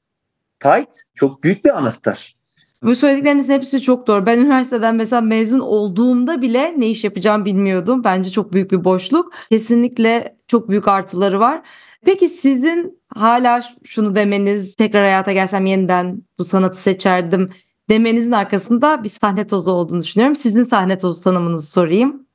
tight 0.59 0.89
çok 1.15 1.43
büyük 1.43 1.65
bir 1.65 1.77
anahtar. 1.77 2.37
Bu 2.83 2.95
söylediklerinizin 2.95 3.53
hepsi 3.53 3.81
çok 3.81 4.07
doğru. 4.07 4.25
Ben 4.25 4.39
üniversiteden 4.39 4.95
mesela 4.95 5.21
mezun 5.21 5.59
olduğumda 5.59 6.41
bile 6.41 6.73
ne 6.77 6.89
iş 6.89 7.03
yapacağımı 7.03 7.45
bilmiyordum. 7.45 8.03
Bence 8.03 8.31
çok 8.31 8.53
büyük 8.53 8.71
bir 8.71 8.83
boşluk. 8.83 9.33
Kesinlikle 9.49 10.37
çok 10.47 10.69
büyük 10.69 10.87
artıları 10.87 11.39
var. 11.39 11.61
Peki 12.05 12.29
sizin 12.29 12.99
hala 13.07 13.63
şunu 13.83 14.15
demeniz, 14.15 14.75
tekrar 14.75 15.03
hayata 15.03 15.31
gelsem 15.31 15.65
yeniden 15.65 16.21
bu 16.39 16.45
sanatı 16.45 16.81
seçerdim 16.81 17.49
demenizin 17.89 18.31
arkasında 18.31 19.03
bir 19.03 19.09
sahne 19.09 19.47
tozu 19.47 19.71
olduğunu 19.71 20.01
düşünüyorum. 20.01 20.35
Sizin 20.35 20.63
sahne 20.63 20.97
tozu 20.97 21.23
tanımınızı 21.23 21.71
sorayım. 21.71 22.26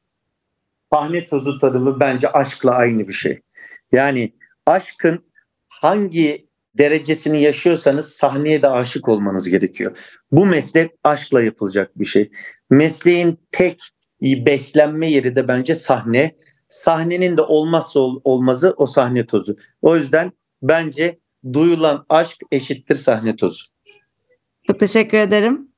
Sahne 0.93 1.27
tozu 1.29 1.59
tanımı 1.59 2.01
bence 2.01 2.29
aşkla 2.29 2.71
aynı 2.71 3.09
bir 3.09 3.13
şey. 3.13 3.41
Yani 3.93 4.33
aşkın 4.67 5.25
hangi 5.69 6.49
derecesini 6.79 7.43
yaşıyorsanız 7.43 8.13
sahneye 8.13 8.63
de 8.63 8.69
aşık 8.69 9.09
olmanız 9.09 9.49
gerekiyor. 9.49 9.99
Bu 10.33 10.47
meslek 10.47 10.91
aşkla 11.05 11.43
yapılacak 11.43 11.99
bir 11.99 12.05
şey. 12.05 12.31
Mesleğin 12.71 13.39
tek 13.53 13.81
beslenme 14.23 15.11
yeri 15.11 15.37
de 15.37 15.49
bence 15.49 15.75
sahne. 15.75 16.37
Sahnenin 16.69 17.37
de 17.37 17.43
olmazsa 17.43 18.01
olmazı 18.01 18.75
o 18.77 18.87
sahne 18.87 19.27
tozu. 19.27 19.57
O 19.83 19.97
yüzden 19.97 20.33
bence 20.63 21.19
duyulan 21.53 22.07
aşk 22.09 22.41
eşittir 22.53 22.97
sahne 22.97 23.37
tozu. 23.37 23.65
Teşekkür 24.79 25.19
ederim. 25.19 25.72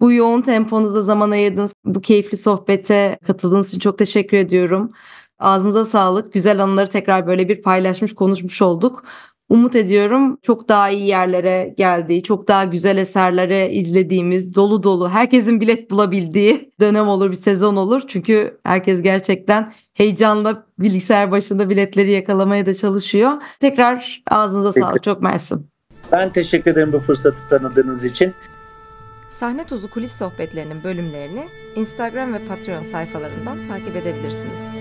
Bu 0.00 0.12
yoğun 0.12 0.40
temponuzda 0.40 1.02
zaman 1.02 1.30
ayırdığınız, 1.30 1.74
bu 1.84 2.00
keyifli 2.00 2.36
sohbete 2.36 3.18
katıldığınız 3.26 3.68
için 3.68 3.78
çok 3.78 3.98
teşekkür 3.98 4.36
ediyorum. 4.36 4.90
Ağzınıza 5.38 5.84
sağlık. 5.84 6.32
Güzel 6.32 6.62
anıları 6.62 6.90
tekrar 6.90 7.26
böyle 7.26 7.48
bir 7.48 7.62
paylaşmış, 7.62 8.14
konuşmuş 8.14 8.62
olduk. 8.62 9.04
Umut 9.48 9.76
ediyorum 9.76 10.38
çok 10.42 10.68
daha 10.68 10.90
iyi 10.90 11.06
yerlere 11.06 11.74
geldiği, 11.78 12.22
çok 12.22 12.48
daha 12.48 12.64
güzel 12.64 12.96
eserlere 12.96 13.70
izlediğimiz, 13.70 14.54
dolu 14.54 14.82
dolu, 14.82 15.08
herkesin 15.08 15.60
bilet 15.60 15.90
bulabildiği 15.90 16.72
dönem 16.80 17.08
olur, 17.08 17.30
bir 17.30 17.36
sezon 17.36 17.76
olur. 17.76 18.02
Çünkü 18.08 18.60
herkes 18.64 19.02
gerçekten 19.02 19.72
heyecanla 19.92 20.66
bilgisayar 20.78 21.30
başında 21.30 21.70
biletleri 21.70 22.10
yakalamaya 22.10 22.66
da 22.66 22.74
çalışıyor. 22.74 23.32
Tekrar 23.60 24.22
ağzınıza 24.30 24.72
sağlık. 24.72 25.02
Çok 25.02 25.22
mersi. 25.22 25.54
Ben 26.12 26.32
teşekkür 26.32 26.70
ederim 26.70 26.92
bu 26.92 26.98
fırsatı 26.98 27.48
tanıdığınız 27.50 28.04
için. 28.04 28.34
Sahne 29.40 29.66
Tozu 29.66 29.90
kulis 29.90 30.12
sohbetlerinin 30.12 30.84
bölümlerini 30.84 31.48
Instagram 31.74 32.34
ve 32.34 32.44
Patreon 32.44 32.82
sayfalarından 32.82 33.68
takip 33.68 33.96
edebilirsiniz. 33.96 34.76